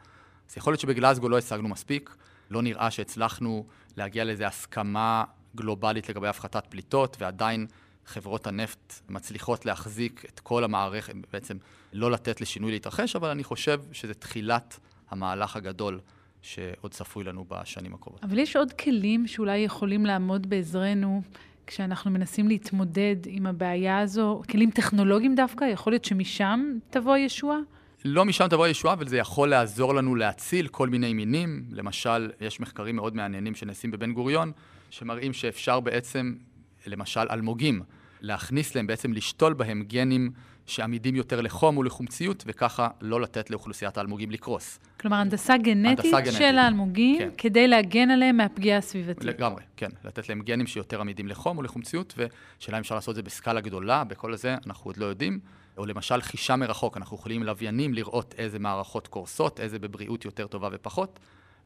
אז 0.50 0.58
יכול 0.58 0.74
להיות 0.74 0.82
שבגלזגו 0.82 1.30
לא 1.30 1.38
השגנו 1.38 1.70
מספיק, 1.70 2.16
לא 2.50 2.62
נראה 2.62 2.92
שהצלחנו 2.92 3.66
להגיע 3.98 4.24
לאיזו 4.24 4.44
הסכמה 4.44 5.24
גלובלית 5.56 6.10
לגבי 6.10 6.28
הפחתת 6.28 6.66
פליטות, 6.70 7.18
ועדיין 7.20 7.68
חברות 8.06 8.48
הנפט 8.48 8.94
מצליחות 9.10 9.66
להחזיק 9.66 10.26
את 10.34 10.40
כל 10.40 10.64
המערכת, 10.64 11.14
בעצם 11.34 11.58
לא 11.94 12.12
לתת 12.12 12.42
לשינוי 12.42 12.72
להתרחש, 12.72 13.16
אבל 13.16 13.30
אני 13.30 13.44
חושב 13.44 13.82
שזה 13.92 14.14
תחילת 14.14 14.80
המהלך 15.10 15.56
הגדול 15.56 16.00
שעוד 16.42 16.92
צפוי 16.92 17.24
לנו 17.24 17.46
בשנים 17.50 17.94
הקרובות. 17.94 18.24
אבל 18.24 18.40
יש 18.40 18.56
עוד 18.56 18.74
כלים 18.74 19.28
שאולי 19.28 19.58
יכולים 19.58 20.06
לעמוד 20.06 20.50
בעזרנו 20.50 21.22
כשאנחנו 21.68 22.12
מנסים 22.12 22.48
להתמודד 22.48 23.16
עם 23.26 23.46
הבעיה 23.46 24.00
הזו, 24.00 24.42
כלים 24.50 24.72
טכנולוגיים 24.72 25.36
דווקא? 25.36 25.66
יכול 25.66 25.94
להיות 25.94 26.06
שמשם 26.06 26.78
תבוא 26.90 27.18
ישועה? 27.18 27.58
לא 28.06 28.26
משם 28.26 28.48
תבוא 28.48 28.68
ישועה, 28.68 28.94
אבל 28.94 29.08
זה 29.08 29.18
יכול 29.18 29.50
לעזור 29.50 29.96
לנו 29.96 30.16
להציל 30.16 30.68
כל 30.68 30.90
מיני 30.90 31.14
מינים. 31.14 31.66
למשל, 31.72 32.32
יש 32.42 32.60
מחקרים 32.60 32.96
מאוד 32.96 33.16
מעניינים 33.16 33.56
שנעשים 33.56 33.92
בבן 33.92 34.14
גוריון, 34.14 34.52
שמראים 34.90 35.34
שאפשר 35.34 35.80
בעצם, 35.80 36.36
למשל, 36.88 37.28
אלמוגים, 37.32 37.82
להכניס 38.22 38.76
להם, 38.76 38.88
בעצם 38.88 39.14
לשתול 39.14 39.54
בהם 39.54 39.84
גנים 39.88 40.32
שעמידים 40.66 41.16
יותר 41.16 41.42
לחום 41.42 41.78
ולחומציות, 41.78 42.44
וככה 42.48 42.88
לא 43.02 43.22
לתת 43.22 43.50
לאוכלוסיית 43.50 43.98
האלמוגים 43.98 44.32
לקרוס. 44.32 44.80
כלומר, 45.00 45.18
הנדסה 45.18 45.58
גנטית, 45.58 46.00
הנדסה 46.00 46.22
גנטית. 46.22 46.34
של 46.34 46.58
האלמוגים, 46.58 47.20
כן. 47.20 47.30
כדי 47.38 47.68
להגן 47.68 48.10
עליהם 48.10 48.38
מהפגיעה 48.38 48.78
הסביבתית. 48.78 49.24
לגמרי, 49.24 49.64
כן. 49.78 49.90
לתת 50.04 50.30
להם 50.30 50.42
גנים 50.42 50.68
שיותר 50.68 51.02
עמידים 51.02 51.28
לחום 51.28 51.58
ולחומציות, 51.58 52.14
ושאלה 52.18 52.78
אם 52.78 52.82
אפשר 52.82 52.96
לעשות 52.96 53.10
את 53.12 53.16
זה 53.16 53.24
בסקאלה 53.24 53.62
גדולה, 53.62 54.04
בכל 54.04 54.36
זה 54.36 54.56
אנחנו 54.66 54.90
עוד 54.90 54.98
לא 54.98 55.06
יודעים. 55.06 55.40
או 55.78 55.86
למשל 55.86 56.22
חישה 56.22 56.56
מרחוק, 56.56 56.98
אנחנו 56.98 57.18
יכולים 57.18 57.44
לוויינים 57.44 57.94
לראות 57.94 58.36
איזה 58.38 58.60
מערכות 58.60 59.08
קורסות, 59.08 59.60
איזה 59.60 59.80
בבריאות 59.80 60.26
יותר 60.26 60.48
טובה 60.48 60.70
ופחות, 60.72 61.20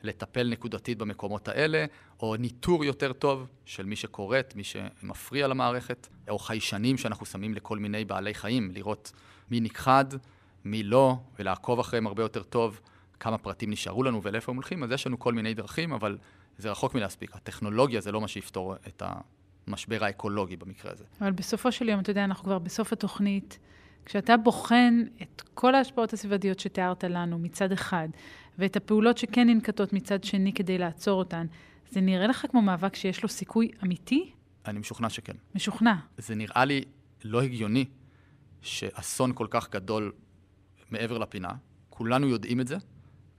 לטפל 0.03 0.49
נקודתית 0.49 0.97
במקומות 0.97 1.47
האלה, 1.47 1.85
או 2.19 2.35
ניטור 2.35 2.85
יותר 2.85 3.13
טוב 3.13 3.47
של 3.65 3.85
מי 3.85 3.95
שכורת, 3.95 4.53
מי 4.55 4.63
שמפריע 4.63 5.47
למערכת, 5.47 6.07
או 6.29 6.39
חיישנים 6.39 6.97
שאנחנו 6.97 7.25
שמים 7.25 7.53
לכל 7.53 7.77
מיני 7.77 8.05
בעלי 8.05 8.33
חיים, 8.33 8.71
לראות 8.73 9.11
מי 9.51 9.59
נכחד, 9.59 10.05
מי 10.65 10.83
לא, 10.83 11.15
ולעקוב 11.39 11.79
אחריהם 11.79 12.07
הרבה 12.07 12.23
יותר 12.23 12.43
טוב, 12.43 12.79
כמה 13.19 13.37
פרטים 13.37 13.69
נשארו 13.69 14.03
לנו 14.03 14.23
ולאיפה 14.23 14.51
הם 14.51 14.55
הולכים, 14.55 14.83
אז 14.83 14.91
יש 14.91 15.07
לנו 15.07 15.19
כל 15.19 15.33
מיני 15.33 15.53
דרכים, 15.53 15.93
אבל 15.93 16.17
זה 16.57 16.71
רחוק 16.71 16.95
מלהספיק. 16.95 17.35
הטכנולוגיה 17.35 18.01
זה 18.01 18.11
לא 18.11 18.21
מה 18.21 18.27
שיפתור 18.27 18.75
את 18.87 19.03
המשבר 19.67 20.03
האקולוגי 20.03 20.55
במקרה 20.55 20.91
הזה. 20.91 21.03
אבל 21.21 21.31
בסופו 21.31 21.71
של 21.71 21.89
יום, 21.89 21.99
אתה 21.99 22.11
יודע, 22.11 22.23
אנחנו 22.23 22.43
כבר 22.43 22.59
בסוף 22.59 22.93
התוכנית. 22.93 23.59
כשאתה 24.05 24.37
בוחן 24.37 25.03
את 25.21 25.41
כל 25.53 25.75
ההשפעות 25.75 26.13
הסביבתיות 26.13 26.59
שתיארת 26.59 27.03
לנו 27.03 27.39
מצד 27.39 27.71
אחד, 27.71 28.09
ואת 28.59 28.75
הפעולות 28.75 29.17
שכן 29.17 29.47
ננקטות 29.47 29.93
מצד 29.93 30.23
שני 30.23 30.53
כדי 30.53 30.77
לעצור 30.77 31.19
אותן, 31.19 31.45
זה 31.89 32.01
נראה 32.01 32.27
לך 32.27 32.45
כמו 32.49 32.61
מאבק 32.61 32.95
שיש 32.95 33.23
לו 33.23 33.29
סיכוי 33.29 33.71
אמיתי? 33.83 34.31
אני 34.65 34.79
משוכנע 34.79 35.09
שכן. 35.09 35.33
משוכנע. 35.55 35.95
זה 36.17 36.35
נראה 36.35 36.65
לי 36.65 36.83
לא 37.23 37.41
הגיוני 37.41 37.85
שאסון 38.61 39.31
כל 39.33 39.47
כך 39.49 39.69
גדול 39.69 40.11
מעבר 40.91 41.17
לפינה, 41.17 41.49
כולנו 41.89 42.27
יודעים 42.27 42.61
את 42.61 42.67
זה, 42.67 42.77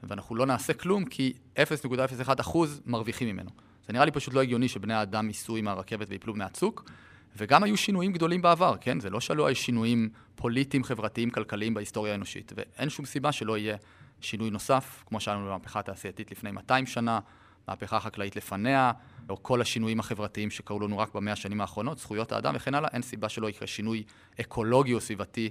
ואנחנו 0.02 0.36
לא 0.36 0.46
נעשה 0.46 0.72
כלום 0.72 1.04
כי 1.04 1.32
0.01% 1.56 2.58
מרוויחים 2.86 3.28
ממנו. 3.28 3.50
זה 3.86 3.92
נראה 3.92 4.04
לי 4.04 4.10
פשוט 4.10 4.34
לא 4.34 4.40
הגיוני 4.40 4.68
שבני 4.68 4.94
האדם 4.94 5.26
ייסעו 5.26 5.56
עם 5.56 5.68
הרכבת 5.68 6.06
ויפלו 6.10 6.34
מהצוק, 6.34 6.90
וגם 7.36 7.62
היו 7.62 7.76
שינויים 7.76 8.12
גדולים 8.12 8.42
בעבר, 8.42 8.74
כן? 8.80 9.00
זה 9.00 9.10
לא 9.10 9.20
שלא 9.20 9.46
היו 9.46 9.56
שינויים 9.56 10.08
פוליטיים, 10.34 10.84
חברתיים, 10.84 11.30
כלכליים 11.30 11.74
בהיסטוריה 11.74 12.12
האנושית, 12.12 12.52
ואין 12.56 12.88
שום 12.88 13.04
סיבה 13.04 13.32
שלא 13.32 13.58
יהיה 13.58 13.76
שינוי 14.20 14.50
נוסף, 14.50 15.04
כמו 15.06 15.20
שהיה 15.20 15.36
לנו 15.36 15.46
במהפכה 15.46 15.80
התעשייתית 15.80 16.30
לפני 16.30 16.50
200 16.50 16.86
שנה, 16.86 17.20
מהפכה 17.68 17.96
החקלאית 17.96 18.36
לפניה, 18.36 18.92
או 19.28 19.42
כל 19.42 19.60
השינויים 19.60 20.00
החברתיים 20.00 20.50
שקרו 20.50 20.80
לנו 20.80 20.98
רק 20.98 21.14
במאה 21.14 21.32
השנים 21.32 21.60
האחרונות, 21.60 21.98
זכויות 21.98 22.32
האדם 22.32 22.52
וכן 22.56 22.74
הלאה, 22.74 22.90
אין 22.92 23.02
סיבה 23.02 23.28
שלא 23.28 23.48
יקרה 23.48 23.66
שינוי 23.66 24.02
אקולוגי 24.40 24.94
או 24.94 25.00
סביבתי 25.00 25.50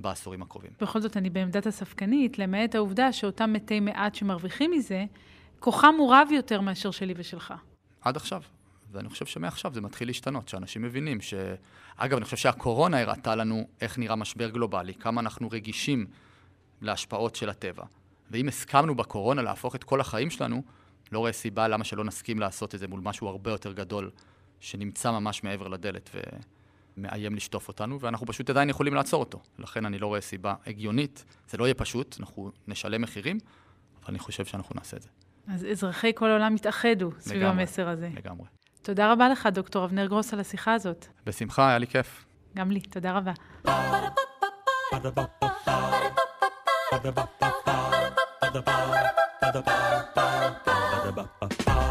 בעשורים 0.00 0.42
הקרובים. 0.42 0.70
בכל 0.80 1.00
זאת, 1.00 1.16
אני 1.16 1.30
בעמדת 1.30 1.66
הספקנית, 1.66 2.38
למעט 2.38 2.74
העובדה 2.74 3.12
שאותם 3.12 3.52
מתי 3.52 3.80
מעט 3.80 4.14
שמרוויחים 4.14 4.70
מזה, 4.70 5.04
כוחם 5.60 5.94
הוא 5.98 6.14
רב 6.14 6.28
יותר 6.30 6.60
מאשר 6.60 6.90
שלי 6.90 7.14
ושלך. 7.16 7.54
עד 8.00 8.16
עכשיו. 8.16 8.42
ואני 8.92 9.08
חושב 9.08 9.26
שמעכשיו 9.26 9.74
זה 9.74 9.80
מתחיל 9.80 10.08
להשתנות, 10.08 10.48
שאנשים 10.48 10.82
מבינים 10.82 11.20
ש... 11.20 11.34
אגב, 11.96 12.16
אני 12.16 12.24
חושב 12.24 12.36
שהקורונה 12.36 13.00
הראתה 13.00 13.34
לנו 13.34 13.66
איך 13.80 13.98
נראה 13.98 14.16
משבר 14.16 14.50
גלובלי, 14.50 14.94
כמה 14.94 15.20
אנחנו 15.20 15.48
רגישים 15.50 16.06
להשפעות 16.80 17.36
של 17.36 17.50
הטבע. 17.50 17.84
ואם 18.30 18.48
הסכמנו 18.48 18.94
בקורונה 18.94 19.42
להפוך 19.42 19.74
את 19.74 19.84
כל 19.84 20.00
החיים 20.00 20.30
שלנו, 20.30 20.62
לא 21.12 21.18
רואה 21.18 21.32
סיבה 21.32 21.68
למה 21.68 21.84
שלא 21.84 22.04
נסכים 22.04 22.38
לעשות 22.40 22.74
את 22.74 22.80
זה 22.80 22.88
מול 22.88 23.00
משהו 23.00 23.28
הרבה 23.28 23.50
יותר 23.50 23.72
גדול, 23.72 24.10
שנמצא 24.60 25.10
ממש 25.10 25.44
מעבר 25.44 25.68
לדלת 25.68 26.10
ומאיים 26.96 27.34
לשטוף 27.34 27.68
אותנו, 27.68 28.00
ואנחנו 28.00 28.26
פשוט 28.26 28.50
עדיין 28.50 28.70
יכולים 28.70 28.94
לעצור 28.94 29.20
אותו. 29.20 29.40
לכן 29.58 29.84
אני 29.84 29.98
לא 29.98 30.06
רואה 30.06 30.20
סיבה 30.20 30.54
הגיונית. 30.66 31.24
זה 31.48 31.58
לא 31.58 31.64
יהיה 31.64 31.74
פשוט, 31.74 32.16
אנחנו 32.20 32.50
נשלם 32.68 33.02
מחירים, 33.02 33.38
אבל 34.00 34.04
אני 34.08 34.18
חושב 34.18 34.44
שאנחנו 34.44 34.74
נעשה 34.74 34.96
את 34.96 35.02
זה. 35.02 35.08
אז 35.48 35.66
אזרחי 35.70 36.12
כל 36.14 36.30
העולם 36.30 36.56
יתאחדו 36.56 37.10
סביב 37.18 37.42
לגמרי, 37.42 37.60
המסר 37.60 37.88
הזה. 37.88 38.10
לגמרי. 38.16 38.46
תודה 38.82 39.12
רבה 39.12 39.28
לך, 39.28 39.46
דוקטור 39.46 39.84
אבנר 39.84 40.06
גרוס, 40.06 40.32
על 40.32 40.40
השיחה 40.40 40.74
הזאת. 40.74 41.06
בשמחה, 41.26 41.68
היה 41.68 41.78
לי 41.78 41.86
כיף. 41.86 42.24
גם 42.56 42.70
לי, 42.70 42.80
תודה 42.80 43.12
רבה. 43.12 43.32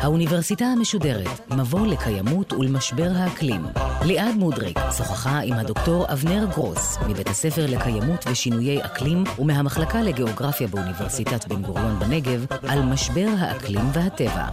האוניברסיטה 0.01 0.65
המשודרת, 0.65 1.51
מבוא 1.51 1.87
לקיימות 1.87 2.53
ולמשבר 2.53 3.11
האקלים. 3.15 3.65
ליעד 4.05 4.35
מודריק 4.35 4.79
שוחחה 4.97 5.39
עם 5.39 5.53
הדוקטור 5.53 6.05
אבנר 6.13 6.45
גרוס, 6.45 6.97
מבית 7.09 7.27
הספר 7.27 7.65
לקיימות 7.69 8.25
ושינויי 8.31 8.85
אקלים 8.85 9.23
ומהמחלקה 9.39 10.01
לגיאוגרפיה 10.01 10.67
באוניברסיטת 10.67 11.47
בן 11.47 11.61
גוריון 11.61 11.99
בנגב, 11.99 12.45
על 12.67 12.81
משבר 12.81 13.27
האקלים 13.39 13.85
והטבע. 13.93 14.45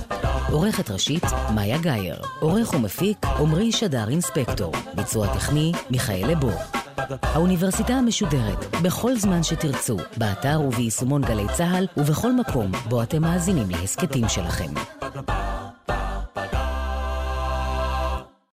עורכת 0.51 0.90
ראשית, 0.90 1.25
מאיה 1.55 1.79
גאייר. 1.79 2.21
עורך 2.40 2.75
ומפיק, 2.75 3.27
עמרי 3.38 3.73
שדר 3.73 4.09
אינספקטור. 4.09 4.73
ביצוע 4.95 5.35
טכני, 5.35 5.73
מיכאל 5.90 6.31
לבו. 6.31 6.76
האוניברסיטה 7.23 7.92
המשודרת, 7.92 8.64
בכל 8.83 9.16
זמן 9.16 9.42
שתרצו, 9.42 9.97
באתר 10.16 10.61
וביישומון 10.61 11.23
גלי 11.23 11.47
צה"ל 11.53 11.87
ובכל 11.97 12.33
מקום 12.33 12.73
בו 12.88 13.03
אתם 13.03 13.23
מאזינים 13.23 13.71
להסכתים 13.71 14.29
שלכם. 14.29 14.75